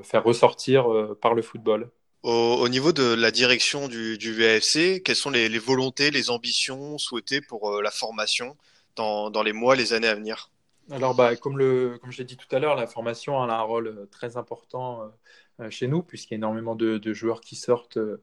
faire 0.02 0.22
ressortir 0.22 0.86
par 1.20 1.34
le 1.34 1.42
football. 1.42 1.90
Au, 2.22 2.58
au, 2.60 2.68
niveau 2.68 2.92
de 2.92 3.14
la 3.14 3.30
direction 3.30 3.88
du, 3.88 4.18
du 4.18 4.34
VAFC, 4.34 5.02
quelles 5.02 5.16
sont 5.16 5.30
les, 5.30 5.48
volontés, 5.58 6.10
les 6.10 6.30
ambitions 6.30 6.98
souhaitées 6.98 7.40
pour 7.40 7.80
la 7.80 7.90
formation 7.90 8.56
dans, 8.94 9.42
les 9.42 9.54
mois, 9.54 9.74
les 9.74 9.94
années 9.94 10.08
à 10.08 10.14
venir? 10.14 10.50
Alors, 10.90 11.14
bah, 11.14 11.36
comme, 11.36 11.56
le, 11.58 11.98
comme 12.00 12.10
je 12.10 12.18
l'ai 12.18 12.24
dit 12.24 12.36
tout 12.36 12.54
à 12.54 12.58
l'heure, 12.58 12.74
la 12.74 12.86
formation 12.86 13.40
a 13.42 13.46
un 13.54 13.60
rôle 13.62 13.86
euh, 13.88 14.06
très 14.10 14.36
important 14.36 15.12
euh, 15.60 15.70
chez 15.70 15.86
nous, 15.86 16.02
puisqu'il 16.02 16.34
y 16.34 16.36
a 16.36 16.38
énormément 16.38 16.74
de, 16.74 17.12
joueurs 17.12 17.40
qui 17.40 17.54
sortent 17.56 17.98
euh, 17.98 18.22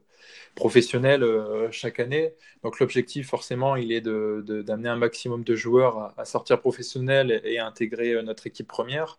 professionnels 0.54 1.22
euh, 1.22 1.70
chaque 1.70 2.00
année. 2.00 2.34
Donc, 2.62 2.78
l'objectif, 2.80 3.28
forcément, 3.28 3.76
il 3.76 3.92
est 3.92 4.02
d'amener 4.02 4.88
de, 4.88 4.88
un 4.88 4.96
maximum 4.96 5.44
de 5.44 5.54
joueurs 5.56 6.12
à, 6.18 6.24
sortir 6.26 6.60
professionnels 6.60 7.40
et, 7.44 7.58
à 7.58 7.66
intégrer 7.66 8.22
notre 8.22 8.46
équipe 8.46 8.68
première. 8.68 9.18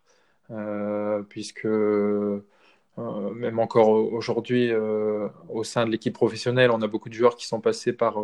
Euh, 0.52 1.22
puisque 1.24 1.66
euh, 1.66 2.42
même 2.98 3.60
encore 3.60 3.90
aujourd'hui, 3.90 4.72
euh, 4.72 5.30
au 5.50 5.64
sein 5.64 5.86
de 5.86 5.92
l'équipe 5.92 6.14
professionnelle, 6.14 6.72
on 6.72 6.82
a 6.82 6.88
beaucoup 6.88 7.10
de 7.10 7.14
joueurs 7.14 7.36
qui 7.36 7.48
sont 7.48 7.62
passés 7.62 7.94
par, 7.94 8.22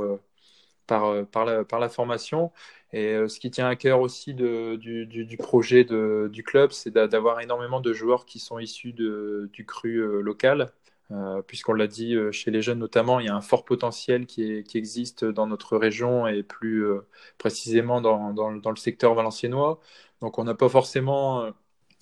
par, 0.88 1.26
par, 1.28 1.45
la, 1.45 1.89
formation. 1.89 2.52
Et 2.93 3.15
ce 3.28 3.39
qui 3.39 3.52
tient 3.52 3.67
à 3.67 3.76
cœur 3.76 4.00
aussi 4.02 4.34
du, 4.34 5.38
projet 5.39 5.84
du 5.86 6.43
club, 6.43 6.71
c'est 6.71 6.91
d'avoir 6.93 7.41
énormément 7.41 7.82
de 7.82 7.93
joueurs 7.93 8.26
qui 8.26 8.39
sont 8.39 8.60
issus 8.60 8.93
du 8.93 9.65
cru 9.65 10.21
local. 10.21 10.71
Euh, 11.12 11.43
puisqu'on 11.43 11.74
l'a 11.74 11.86
dit 11.86 12.15
chez 12.32 12.50
les 12.50 12.62
jeunes 12.63 12.80
notamment, 12.80 13.19
il 13.19 13.28
y 13.28 13.30
a 13.30 13.36
un 13.36 13.41
fort 13.41 13.63
potentiel 13.63 14.26
qui, 14.26 14.63
existe 14.74 15.24
dans 15.24 15.45
notre 15.45 15.78
région 15.78 16.26
et 16.28 16.41
plus 16.41 16.84
euh, 16.86 17.02
précisément 17.38 18.02
dans, 18.02 18.34
dans, 18.34 18.50
le 18.71 18.76
secteur 18.76 19.13
valenciennois. 19.13 19.80
Donc 20.21 20.39
on 20.39 20.43
n'a 20.43 20.56
pas 20.56 20.69
forcément 20.69 21.52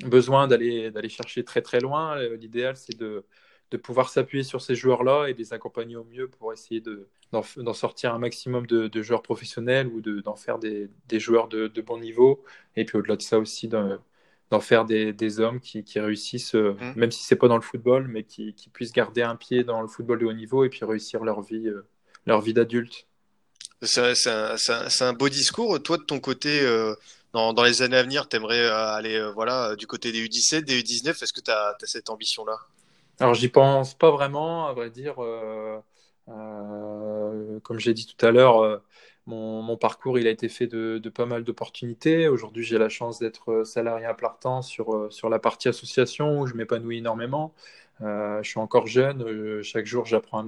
besoin 0.05 0.47
d'aller 0.47 1.09
chercher 1.09 1.43
très 1.43 1.61
très 1.61 1.79
loin. 1.79 2.17
Euh, 2.17 2.37
l'idéal, 2.37 2.77
c'est 2.77 2.97
de, 2.97 3.25
de 3.73 3.77
pouvoir 3.77 4.09
s'appuyer 4.09 4.43
sur 4.43 4.61
ces 4.61 4.75
joueurs-là 4.75 5.25
et 5.25 5.33
les 5.33 5.51
accompagner 5.51 5.95
au 5.95 6.03
mieux 6.03 6.27
pour 6.27 6.53
essayer 6.53 6.79
d'en 7.31 7.41
de, 7.57 7.73
sortir 7.73 8.13
un 8.13 8.19
maximum 8.19 8.67
de, 8.67 8.87
de 8.87 9.01
joueurs 9.01 9.23
professionnels 9.23 9.87
ou 9.87 9.99
d'en 9.99 10.35
faire 10.35 10.59
des, 10.59 10.91
des, 11.07 11.19
joueurs 11.19 11.47
de, 11.47 11.67
de, 11.67 11.81
bon 11.81 11.97
niveau. 11.97 12.43
Et 12.75 12.85
puis 12.85 12.99
au-delà 12.99 13.15
de 13.15 13.23
ça 13.23 13.39
aussi, 13.39 13.67
d'en 13.67 14.59
faire 14.59 14.85
des, 14.85 15.11
des, 15.11 15.39
hommes 15.39 15.59
qui, 15.59 15.83
qui 15.83 15.99
réussissent, 15.99 16.53
mmh. 16.53 16.93
même 16.95 17.09
si 17.09 17.23
c'est 17.23 17.35
pas 17.35 17.47
dans 17.47 17.55
le 17.55 17.63
football, 17.63 18.07
mais 18.07 18.23
qui, 18.23 18.53
qui, 18.53 18.69
puissent 18.69 18.93
garder 18.93 19.23
un 19.23 19.35
pied 19.35 19.63
dans 19.63 19.81
le 19.81 19.87
football 19.87 20.19
de 20.19 20.25
haut 20.27 20.33
niveau 20.33 20.63
et 20.63 20.69
puis 20.69 20.85
réussir 20.85 21.23
leur 21.23 21.41
vie, 21.41 21.67
euh, 21.67 21.83
leur 22.27 22.41
vie 22.41 22.53
d'adulte. 22.53 23.07
C'est 23.81 24.29
un, 24.29 24.55
un, 24.69 24.87
un, 25.01 25.13
beau 25.13 25.29
discours. 25.29 25.81
Toi, 25.81 25.97
de 25.97 26.03
ton 26.03 26.19
côté, 26.19 26.61
euh, 26.61 26.93
dans, 27.33 27.53
dans, 27.53 27.63
les 27.63 27.81
années 27.81 27.97
à 27.97 28.03
venir, 28.03 28.29
tu 28.29 28.35
aimerais 28.35 28.67
aller 28.67 29.15
euh, 29.15 29.31
voilà, 29.31 29.75
du 29.75 29.87
côté 29.87 30.11
des 30.11 30.23
U17, 30.23 30.61
des 30.61 30.79
U19 30.83 31.23
Est-ce 31.23 31.33
que 31.33 31.41
tu 31.41 31.49
as, 31.49 31.75
as, 31.81 31.87
cette 31.87 32.11
ambition-là? 32.11 32.59
Alors, 33.19 33.33
j'y 33.33 33.47
pense 33.49 33.93
pas 33.93 34.11
vraiment, 34.11 34.67
à 34.67 34.73
vrai 34.73 34.89
dire. 34.89 35.23
Euh, 35.23 35.79
euh, 36.29 37.59
comme 37.61 37.79
j'ai 37.79 37.93
dit 37.93 38.05
tout 38.05 38.25
à 38.25 38.31
l'heure, 38.31 38.59
euh, 38.63 38.77
mon, 39.25 39.77
parcours 39.77 40.17
il 40.19 40.27
a 40.27 40.29
été 40.31 40.49
fait 40.49 40.67
de, 40.67 40.99
pas 41.09 41.25
mal 41.25 41.43
d'opportunités. 41.43 42.27
Aujourd'hui, 42.27 42.63
j'ai 42.63 42.77
la 42.77 42.89
chance 42.89 43.19
d'être 43.19 43.63
salarié 43.65 44.05
à 44.05 44.13
plein 44.13 44.61
sur, 44.61 45.11
sur 45.11 45.29
la 45.29 45.39
partie 45.39 45.67
association 45.69 46.41
où 46.41 46.47
je 46.47 46.55
m'épanouis 46.55 46.97
énormément. 46.99 47.53
Euh, 48.03 48.43
je 48.43 48.49
suis 48.49 48.59
encore 48.59 48.87
jeune, 48.87 49.21
euh, 49.23 49.63
chaque 49.63 49.85
jour 49.85 50.05
j'apprends 50.05 50.45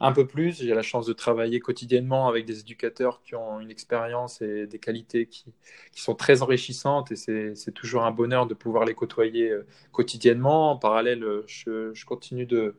un, 0.00 0.12
peu 0.12 0.26
plus. 0.26 0.62
J'ai 0.62 0.74
la 0.74 0.82
chance 0.82 1.04
de 1.06 1.12
travailler 1.12 1.60
quotidiennement 1.60 2.28
avec 2.28 2.46
des 2.46 2.60
éducateurs 2.60 3.20
qui 3.22 3.34
ont 3.34 3.60
une 3.60 3.70
expérience 3.70 4.40
et 4.40 4.66
des 4.66 4.78
qualités 4.78 5.26
qui, 5.26 5.52
sont 5.94 6.14
très 6.14 6.42
enrichissantes 6.42 7.12
et 7.12 7.16
c'est 7.16 7.72
toujours 7.74 8.04
un 8.04 8.12
bonheur 8.12 8.46
de 8.46 8.54
pouvoir 8.54 8.84
les 8.86 8.94
côtoyer 8.94 9.50
euh, 9.50 9.66
quotidiennement. 9.92 10.72
En 10.72 10.76
parallèle, 10.78 11.24
je, 11.46 12.04
continue 12.06 12.46
de, 12.46 12.74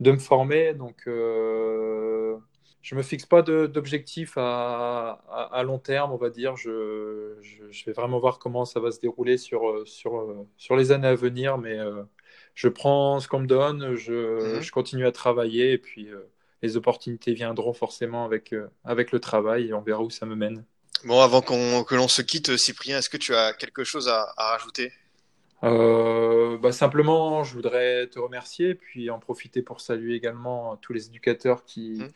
me 0.00 0.18
former. 0.18 0.72
Donc, 0.74 1.02
euh, 1.06 2.36
je 2.80 2.94
me 2.94 3.02
fixe 3.02 3.26
pas 3.26 3.42
d'objectif 3.42 4.34
à, 4.36 5.62
long 5.66 5.78
terme, 5.78 6.12
on 6.12 6.16
va 6.16 6.30
dire. 6.30 6.56
Je, 6.56 7.36
vais 7.86 7.92
vraiment 7.92 8.18
voir 8.18 8.38
comment 8.38 8.64
ça 8.64 8.80
va 8.80 8.90
se 8.90 9.00
dérouler 9.00 9.36
sur, 9.36 9.84
les 10.70 10.92
années 10.92 11.08
à 11.08 11.14
venir, 11.14 11.58
mais 11.58 11.78
je 12.54 12.68
prends 12.68 13.20
ce 13.20 13.28
qu'on 13.28 13.40
me 13.40 13.46
donne, 13.46 13.96
je, 13.96 14.58
mmh. 14.58 14.62
je, 14.62 14.70
continue 14.70 15.06
à 15.06 15.12
travailler 15.12 15.72
et 15.72 15.78
puis 15.78 16.08
euh, 16.08 16.28
les 16.62 16.76
opportunités 16.76 17.32
viendront 17.32 17.72
forcément 17.72 18.24
avec, 18.24 18.52
euh, 18.52 18.68
avec 18.84 19.12
le 19.12 19.20
travail 19.20 19.68
et 19.68 19.74
on 19.74 19.80
verra 19.80 20.02
où 20.02 20.10
ça 20.10 20.26
me 20.26 20.34
mène. 20.34 20.64
Bon, 21.04 21.20
avant 21.20 21.40
qu'on 21.40 21.82
que 21.84 21.94
l'on 21.94 22.08
se 22.08 22.22
quitte, 22.22 22.56
Cyprien, 22.56 22.98
est-ce 22.98 23.10
que 23.10 23.16
tu 23.16 23.34
as 23.34 23.52
quelque 23.54 23.84
chose 23.84 24.08
à, 24.08 24.32
à 24.36 24.52
rajouter? 24.52 24.92
Euh, 25.64 26.58
bah, 26.58 26.72
Simplement, 26.72 27.42
je 27.42 27.54
voudrais 27.54 28.06
te 28.08 28.18
remercier 28.18 28.74
puis 28.74 29.10
en 29.10 29.18
profiter 29.18 29.62
pour 29.62 29.80
saluer 29.80 30.14
également 30.14 30.76
tous 30.76 30.92
les 30.92 31.06
éducateurs 31.06 31.64
qui, 31.64 31.98
mmh. 31.98 32.12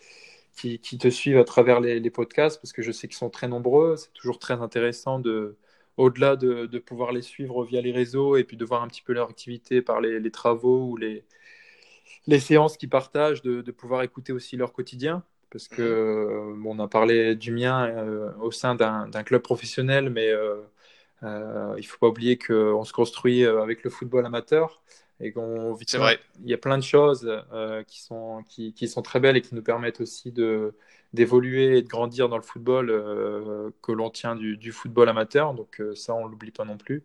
qui, 0.57 0.79
qui, 0.79 0.99
te 0.99 1.09
suivent 1.09 1.38
à 1.38 1.44
travers 1.44 1.81
les, 1.81 1.99
les 1.99 2.11
podcasts 2.11 2.61
parce 2.61 2.72
que 2.72 2.83
je 2.83 2.92
sais 2.92 3.09
qu'ils 3.09 3.16
sont 3.16 3.31
très 3.31 3.49
nombreux. 3.49 3.96
C'est 3.96 4.12
toujours 4.12 4.38
très 4.38 4.55
intéressant 4.55 5.18
de 5.18 5.57
au-delà 5.96 6.37
de, 6.37 6.78
pouvoir 6.78 7.12
les 7.12 7.22
suivre 7.22 7.64
via 7.64 7.80
les 7.80 7.92
réseaux 7.92 8.37
et 8.37 8.44
puis 8.44 8.56
de 8.56 8.64
voir 8.64 8.82
un 8.82 8.88
petit 8.88 9.02
peu 9.02 9.12
leur 9.12 9.28
activité 9.28 9.82
par 9.82 10.00
les, 10.00 10.30
travaux 10.30 10.90
ou 10.90 10.96
les, 10.96 11.24
séances 12.40 12.76
qu'ils 12.76 12.90
partagent, 12.90 13.42
de, 13.42 13.70
pouvoir 13.70 14.02
écouter 14.02 14.32
aussi 14.32 14.56
leur 14.56 14.72
quotidien. 14.72 15.22
Parce 15.50 15.68
que 15.68 15.80
euh, 15.80 16.62
on 16.66 16.78
a 16.80 16.88
parlé 16.88 17.37
du 17.37 17.52
mien 17.52 17.87
euh, 17.87 18.32
au 18.40 18.50
sein 18.50 18.74
d'un 18.74 19.22
club 19.22 19.42
professionnel, 19.42 20.11
mais 20.11 20.30
euh 20.30 20.56
il 21.22 21.80
ne 21.80 21.87
faut 21.87 21.98
pas 21.98 22.09
oublier 22.09 22.37
qu'on 22.38 22.85
se 22.85 22.92
construit 22.92 23.44
avec 23.44 23.82
le 23.82 23.90
football 23.90 24.26
amateur 24.26 24.82
et 25.20 25.33
qu'on 25.33 25.72
vit. 25.74 25.85
C'est 25.88 25.98
vrai. 25.98 26.18
Il 26.42 26.50
y 26.50 26.55
a 26.55 26.59
plein 26.59 26.79
de 26.79 26.83
choses 26.83 27.26
euh, 27.52 27.83
qui, 27.85 28.02
sont, 28.02 28.42
qui, 28.48 28.72
qui, 28.72 28.88
sont 28.88 29.02
très 29.02 29.20
belles 29.20 29.37
et 29.37 29.42
qui 29.42 29.55
nous 29.55 29.62
permettent 29.62 30.00
aussi 30.00 30.33
de, 30.33 30.74
d'évoluer 31.12 31.79
et 31.79 31.83
de 31.83 31.88
grandir 31.88 32.29
dans 32.29 32.37
le 32.37 32.42
football 32.42 32.90
euh, 32.90 33.70
que 33.83 33.92
l'on 33.92 34.11
tient 34.11 34.37
du, 34.37 34.57
du, 34.57 34.72
football 34.72 35.09
amateur. 35.09 35.55
Donc 35.55 35.81
euh, 35.81 35.94
ça, 35.94 36.14
on 36.14 36.26
l'oublie 36.26 36.52
pas 36.52 36.64
non 36.64 36.76
plus. 36.76 37.02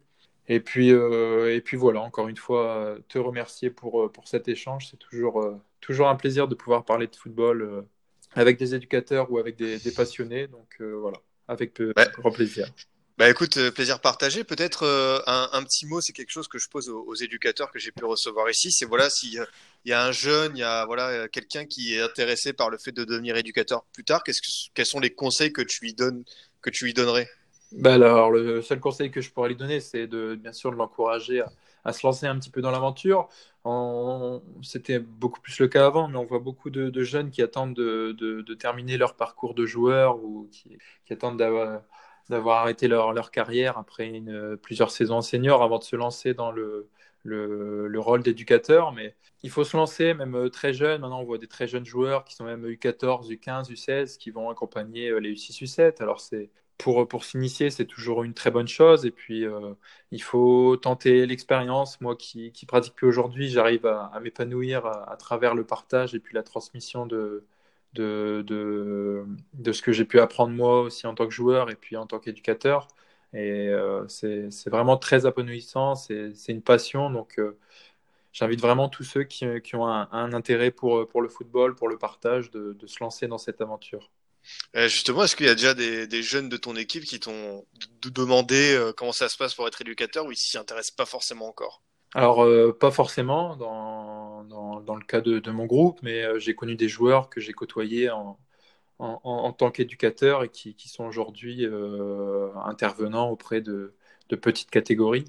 Et 0.48 0.60
puis, 0.60 0.92
euh, 0.92 1.56
et 1.56 1.62
puis 1.62 1.78
voilà, 1.78 2.02
encore 2.02 2.28
une 2.28 2.38
fois, 2.38 2.98
te 3.08 3.18
remercier 3.18 3.70
pour, 3.70 4.12
pour 4.12 4.28
cet 4.28 4.48
échange. 4.48 4.90
C'est 4.92 4.98
toujours, 4.98 5.44
toujours 5.80 6.10
un 6.10 6.16
plaisir 6.16 6.48
de 6.48 6.56
pouvoir 6.56 6.84
parler 6.84 7.08
de 7.08 7.16
football 7.16 7.86
avec 8.34 8.58
des 8.58 8.76
éducateurs 8.76 9.32
ou 9.32 9.38
avec 9.38 9.56
des, 9.56 9.80
des 9.80 9.92
passionnés. 9.92 10.48
Donc 10.48 10.82
voilà, 10.82 11.18
avec 11.48 11.80
ouais. 11.80 11.94
grand 12.18 12.32
plaisir. 12.32 12.68
Bah 13.22 13.30
écoute, 13.30 13.58
euh, 13.58 13.70
plaisir 13.70 14.00
partagé. 14.00 14.44
Peut-être 14.44 14.82
euh, 14.82 15.20
un, 15.28 15.62
petit 15.62 15.86
mot, 15.86 16.02
c'est 16.02 16.12
quelque 16.12 16.32
chose 16.32 16.48
que 16.48 16.58
je 16.58 16.68
pose 16.68 16.90
aux, 16.90 17.14
éducateurs 17.14 17.70
que 17.70 17.78
j'ai 17.78 17.92
pu 17.92 18.04
recevoir 18.04 18.50
ici. 18.50 18.72
C'est 18.72 18.86
voilà, 18.86 19.12
s'il 19.12 19.40
euh, 19.40 19.46
y 19.86 19.94
a 19.94 20.04
un 20.04 20.12
jeune, 20.12 20.54
il 20.56 20.62
y 20.62 20.64
a 20.64 20.88
voilà 20.88 21.28
quelqu'un 21.28 21.66
qui 21.66 21.94
est 21.94 22.02
intéressé 22.02 22.52
par 22.52 22.72
le 22.72 22.80
fait 22.80 22.92
de 22.92 23.04
devenir 23.04 23.36
éducateur 23.38 23.84
plus 23.94 24.04
tard, 24.04 24.24
qu'est-ce 24.24 24.42
que, 24.42 24.74
quels 24.74 24.88
sont 24.88 25.00
les 25.00 25.12
conseils 25.12 25.54
que 25.54 25.62
tu 25.62 25.86
lui 25.86 25.94
donnes, 25.94 26.24
que 26.64 26.72
tu 26.72 26.84
lui 26.84 26.96
donnerais? 26.96 27.30
Bah 27.74 27.94
alors, 27.94 28.32
le 28.32 28.64
seul 28.64 28.80
conseil 28.80 29.12
que 29.12 29.22
je 29.22 29.30
pourrais 29.30 29.50
lui 29.50 29.56
donner, 29.56 29.82
c'est 29.82 30.08
de 30.08 30.34
bien 30.34 30.52
sûr 30.52 30.72
de 30.72 30.78
l'encourager 30.78 31.44
à, 31.86 31.94
se 31.94 32.04
lancer 32.04 32.26
un 32.26 32.40
petit 32.40 32.50
peu 32.50 32.64
dans 32.64 32.72
l'aventure. 32.72 33.30
C'était 34.64 34.98
beaucoup 34.98 35.42
plus 35.42 35.60
le 35.60 35.68
cas 35.68 35.86
avant, 35.86 36.08
mais 36.08 36.18
on 36.18 36.26
voit 36.26 36.40
beaucoup 36.40 36.72
de, 36.72 37.04
jeunes 37.04 37.30
qui 37.30 37.44
attendent 37.44 37.76
de, 37.76 38.56
terminer 38.56 38.98
leur 38.98 39.16
parcours 39.16 39.54
de 39.54 39.68
joueur 39.68 40.16
ou 40.24 40.50
qui 40.52 41.14
attendent 41.14 41.38
d'avoir 41.38 41.82
d'avoir 42.32 42.60
arrêté 42.60 42.88
leur, 42.88 43.14
leur, 43.14 43.32
carrière 43.32 43.78
après 43.78 44.22
plusieurs 44.62 44.92
saisons 44.92 45.18
en 45.18 45.22
senior 45.22 45.62
avant 45.64 45.80
de 45.80 45.84
se 45.84 45.96
lancer 45.96 46.34
dans 46.34 46.52
le, 46.52 46.90
le, 47.24 47.88
le 47.88 48.00
rôle 48.00 48.24
d'éducateur. 48.24 48.92
Mais 48.92 49.16
il 49.44 49.50
faut 49.50 49.64
se 49.64 49.76
lancer, 49.76 50.14
même 50.14 50.36
euh, 50.36 50.50
très 50.50 50.74
jeune. 50.74 51.02
Maintenant, 51.02 51.22
on 51.22 51.26
voit 51.26 51.38
des 51.38 51.48
très 51.48 51.68
jeunes 51.68 51.86
joueurs 51.86 52.24
qui 52.26 52.36
sont 52.36 52.46
même 52.46 52.66
U14, 52.66 53.30
U15, 53.32 53.72
U16, 53.72 54.18
qui 54.18 54.32
vont 54.32 54.50
accompagner 54.50 55.10
euh, 55.10 55.20
les 55.20 55.34
U6, 55.34 55.64
U7. 55.64 56.02
Alors, 56.02 56.20
c'est 56.20 56.50
pour, 56.78 57.08
pour 57.08 57.26
s'initier, 57.26 57.70
c'est 57.70 57.86
toujours 57.86 58.24
une 58.24 58.34
très 58.34 58.52
bonne 58.52 58.68
chose. 58.68 59.06
Et 59.06 59.12
puis, 59.12 59.46
euh, 59.46 59.74
il 60.12 60.22
faut 60.22 60.78
tenter 60.78 61.26
l'expérience. 61.26 62.02
Moi 62.02 62.16
qui, 62.16 62.52
qui 62.52 62.66
pratique 62.66 62.96
plus 62.96 63.08
aujourd'hui, 63.08 63.50
j'arrive 63.50 63.86
à, 63.86 64.20
m'épanouir 64.22 64.86
à, 64.86 65.16
travers 65.18 65.56
le 65.56 65.66
partage 65.66 66.16
et 66.16 66.20
puis 66.20 66.34
la 66.36 66.44
transmission 66.44 67.06
de, 67.06 67.46
de, 67.94 68.44
de, 68.48 69.26
de 69.54 69.72
ce 69.72 69.82
que 69.82 69.92
j'ai 69.92 70.06
pu 70.06 70.20
apprendre 70.20 70.54
moi 70.54 70.82
aussi 70.82 71.08
en 71.08 71.16
tant 71.16 71.26
que 71.26 71.34
joueur 71.34 71.70
et 71.70 71.76
puis 71.76 71.98
en 71.98 72.06
tant 72.08 72.20
qu'éducateur. 72.20 72.88
Et 73.34 73.70
euh, 73.70 74.06
c'est 74.08 74.70
vraiment 74.70 74.98
très 74.98 75.26
épanouissant, 75.26 75.96
c'est 75.96 76.34
une 76.50 76.62
passion. 76.62 77.10
Donc, 77.10 77.40
euh, 77.40 77.58
j'invite 78.34 78.60
vraiment 78.60 78.90
tous 78.90 79.04
ceux 79.04 79.24
qui, 79.24 79.46
qui 79.62 79.76
ont 79.76 79.88
un, 79.88 80.10
un, 80.12 80.34
intérêt 80.34 80.72
pour, 80.72 81.08
pour 81.08 81.22
le 81.22 81.30
football, 81.30 81.76
pour 81.76 81.88
le 81.88 81.98
partage, 81.98 82.52
de, 82.52 82.74
de 82.74 82.88
se 82.88 83.02
lancer 83.02 83.28
dans 83.28 83.38
cette 83.38 83.62
aventure. 83.62 84.12
Euh, 84.76 84.88
justement, 84.88 85.24
est-ce 85.24 85.36
qu'il 85.36 85.46
y 85.46 85.50
a 85.50 85.56
déjà 85.56 85.74
des, 85.74 86.08
des, 86.08 86.24
jeunes 86.24 86.50
de 86.50 86.58
ton 86.58 86.76
équipe 86.76 87.04
qui 87.06 87.20
t'ont 87.20 87.66
demandé 88.04 88.74
euh, 88.74 88.92
comment 88.92 89.12
ça 89.12 89.30
se 89.30 89.38
passe 89.38 89.54
pour 89.54 89.68
être 89.68 89.82
éducateur 89.82 90.26
ou 90.26 90.32
ils 90.32 90.38
s'y 90.38 90.58
intéressent 90.58 90.96
pas 90.96 91.06
forcément 91.06 91.48
encore? 91.48 91.84
Alors, 92.14 92.46
pas 92.78 92.92
forcément 92.92 93.56
dans, 93.56 94.21
dans, 94.44 94.96
le 94.96 95.06
cas 95.06 95.22
de, 95.22 95.52
mon 95.52 95.66
groupe, 95.66 96.00
mais 96.04 96.24
euh, 96.24 96.40
j'ai 96.40 96.56
connu 96.56 96.76
des 96.76 96.88
joueurs 96.88 97.30
que 97.30 97.42
j'ai 97.42 97.54
côtoyés 97.54 98.10
en, 98.10 98.40
en, 99.00 99.52
tant 99.54 99.72
qu'éducateur 99.72 100.44
et 100.44 100.50
qui, 100.50 100.76
qui 100.76 100.90
sont 100.90 101.06
aujourd'hui 101.06 101.66
euh, 101.66 102.54
intervenants 102.66 103.30
auprès 103.30 103.62
de, 103.62 103.96
de, 104.30 104.36
petites 104.36 104.70
catégories. 104.72 105.26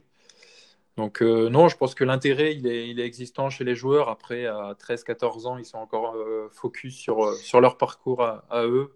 Donc 0.96 1.22
euh, 1.22 1.48
non, 1.48 1.68
je 1.68 1.76
pense 1.76 1.94
que 1.94 2.04
l'intérêt, 2.04 2.54
il 2.54 2.66
est, 2.66 2.88
il 2.88 3.00
est, 3.00 3.06
existant 3.06 3.48
chez 3.50 3.64
les 3.64 3.74
joueurs. 3.74 4.08
Après, 4.10 4.46
à 4.46 4.74
13-14 4.78 5.46
ans, 5.46 5.58
ils 5.58 5.64
sont 5.64 5.78
encore 5.78 6.16
focus 6.50 6.96
sur, 6.96 7.34
sur 7.34 7.60
leur 7.60 7.78
parcours 7.78 8.22
à, 8.22 8.44
à 8.50 8.66
eux. 8.66 8.94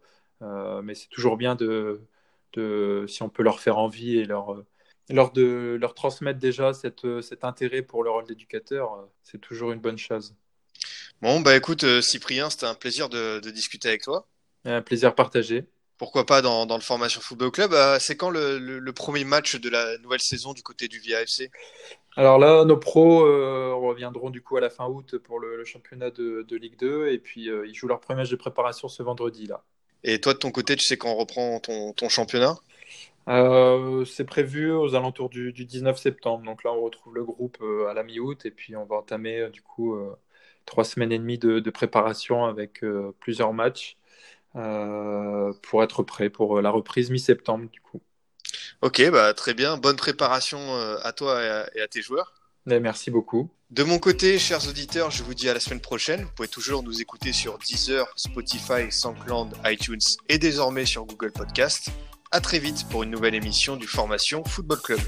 mais 0.82 0.94
c'est 0.94 1.08
toujours 1.08 1.36
bien 1.36 1.54
de, 1.54 2.02
de, 2.54 3.06
si 3.08 3.22
on 3.22 3.28
peut 3.30 3.42
leur 3.42 3.60
faire 3.60 3.78
envie 3.78 4.18
et 4.18 4.24
leur 4.26 4.62
leur, 5.08 5.32
de, 5.32 5.76
leur 5.80 5.94
transmettre 5.94 6.38
déjà 6.38 6.72
cette, 6.72 7.06
cet 7.22 7.44
intérêt 7.44 7.82
pour 7.82 8.02
le 8.02 8.10
rôle 8.10 8.26
d'éducateur, 8.26 9.08
c'est 9.22 9.40
toujours 9.40 9.72
une 9.72 9.80
bonne 9.80 9.98
chose. 9.98 10.34
Bon, 11.22 11.40
bah 11.40 11.56
écoute, 11.56 11.84
euh, 11.84 12.02
Cyprien, 12.02 12.50
c'était 12.50 12.66
un 12.66 12.74
plaisir 12.74 13.08
de, 13.08 13.40
de, 13.40 13.50
discuter 13.50 13.88
avec 13.88 14.02
toi. 14.02 14.26
Un 14.64 14.82
plaisir 14.82 15.14
partagé. 15.14 15.64
Pourquoi 15.98 16.26
pas 16.26 16.42
dans, 16.42 16.66
dans 16.66 16.76
le 16.76 16.82
Formation 16.82 17.20
Football 17.22 17.50
Club? 17.50 17.72
Euh, 17.72 17.96
C'est 17.98 18.16
quand 18.16 18.28
le, 18.28 18.58
le, 18.58 18.78
le, 18.78 18.92
premier 18.92 19.24
match 19.24 19.56
de 19.56 19.70
la 19.70 19.96
nouvelle 19.98 20.20
saison 20.20 20.52
du 20.52 20.62
côté 20.62 20.88
du 20.88 21.00
VAFC 21.00 21.50
Alors 22.16 22.38
là, 22.38 22.64
nos 22.66 22.76
pros 22.76 23.24
euh, 23.24 23.72
reviendront 23.74 24.28
du 24.28 24.42
coup 24.42 24.58
à 24.58 24.60
la 24.60 24.68
fin 24.68 24.86
août 24.86 25.16
pour 25.16 25.40
le, 25.40 25.56
le 25.56 25.64
championnat 25.64 26.10
de, 26.10 26.44
de, 26.46 26.56
Ligue 26.56 26.78
2 26.78 27.08
et 27.08 27.18
puis 27.18 27.48
euh, 27.48 27.66
ils 27.66 27.74
jouent 27.74 27.88
leur 27.88 28.00
premier 28.00 28.20
match 28.20 28.30
de 28.30 28.36
préparation 28.36 28.88
ce 28.88 29.02
vendredi 29.02 29.46
là. 29.46 29.62
Et 30.04 30.20
toi 30.20 30.34
de 30.34 30.38
ton 30.38 30.50
côté, 30.50 30.76
tu 30.76 30.84
sais 30.84 30.98
quand 30.98 31.10
on 31.10 31.16
reprend 31.16 31.58
ton, 31.60 31.94
ton 31.94 32.10
championnat? 32.10 32.56
Euh, 33.28 34.04
c'est 34.04 34.24
prévu 34.24 34.70
aux 34.72 34.94
alentours 34.94 35.28
du, 35.28 35.52
du, 35.52 35.64
19 35.64 35.98
septembre. 35.98 36.44
Donc 36.44 36.62
là, 36.64 36.72
on 36.72 36.80
retrouve 36.80 37.14
le 37.14 37.24
groupe 37.24 37.58
euh, 37.60 37.88
à 37.88 37.94
la 37.94 38.04
mi-août 38.04 38.46
et 38.46 38.50
puis 38.50 38.76
on 38.76 38.84
va 38.84 38.96
entamer 38.96 39.40
euh, 39.40 39.50
du 39.50 39.62
coup 39.62 39.96
trois 40.64 40.84
semaines 40.84 41.12
et 41.12 41.18
demie 41.18 41.38
de, 41.38 41.60
de 41.60 41.70
préparation 41.70 42.44
avec 42.44 42.84
plusieurs 43.20 43.52
matchs 43.52 43.96
pour 44.52 45.82
être 45.82 46.02
prêt 46.02 46.30
pour 46.30 46.60
la 46.60 46.70
reprise 46.70 47.10
mi-septembre 47.10 47.68
du 47.70 47.80
coup. 47.80 48.00
Ok, 48.82 49.02
bah 49.10 49.32
très 49.34 49.54
bien. 49.54 49.76
Bonne 49.76 49.96
préparation 49.96 50.58
à 51.02 51.12
toi 51.12 51.42
et 51.42 51.48
à, 51.48 51.70
et 51.76 51.80
à 51.82 51.88
tes 51.88 52.02
joueurs. 52.02 52.34
Et 52.68 52.80
merci 52.80 53.12
beaucoup. 53.12 53.48
De 53.70 53.84
mon 53.84 53.98
côté, 53.98 54.38
chers 54.38 54.68
auditeurs, 54.68 55.10
je 55.10 55.22
vous 55.22 55.34
dis 55.34 55.48
à 55.48 55.54
la 55.54 55.60
semaine 55.60 55.80
prochaine. 55.80 56.22
Vous 56.22 56.32
pouvez 56.34 56.48
toujours 56.48 56.82
nous 56.82 57.00
écouter 57.00 57.32
sur 57.32 57.58
Deezer, 57.58 58.06
Spotify, 58.16 58.90
SoundCloud, 58.90 59.54
iTunes 59.64 60.00
et 60.28 60.38
désormais 60.38 60.84
sur 60.84 61.04
Google 61.04 61.32
Podcast. 61.32 61.90
À 62.36 62.40
très 62.42 62.58
vite 62.58 62.84
pour 62.90 63.02
une 63.02 63.08
nouvelle 63.08 63.34
émission 63.34 63.76
du 63.76 63.86
Formation 63.86 64.44
Football 64.44 64.82
Club. 64.82 65.00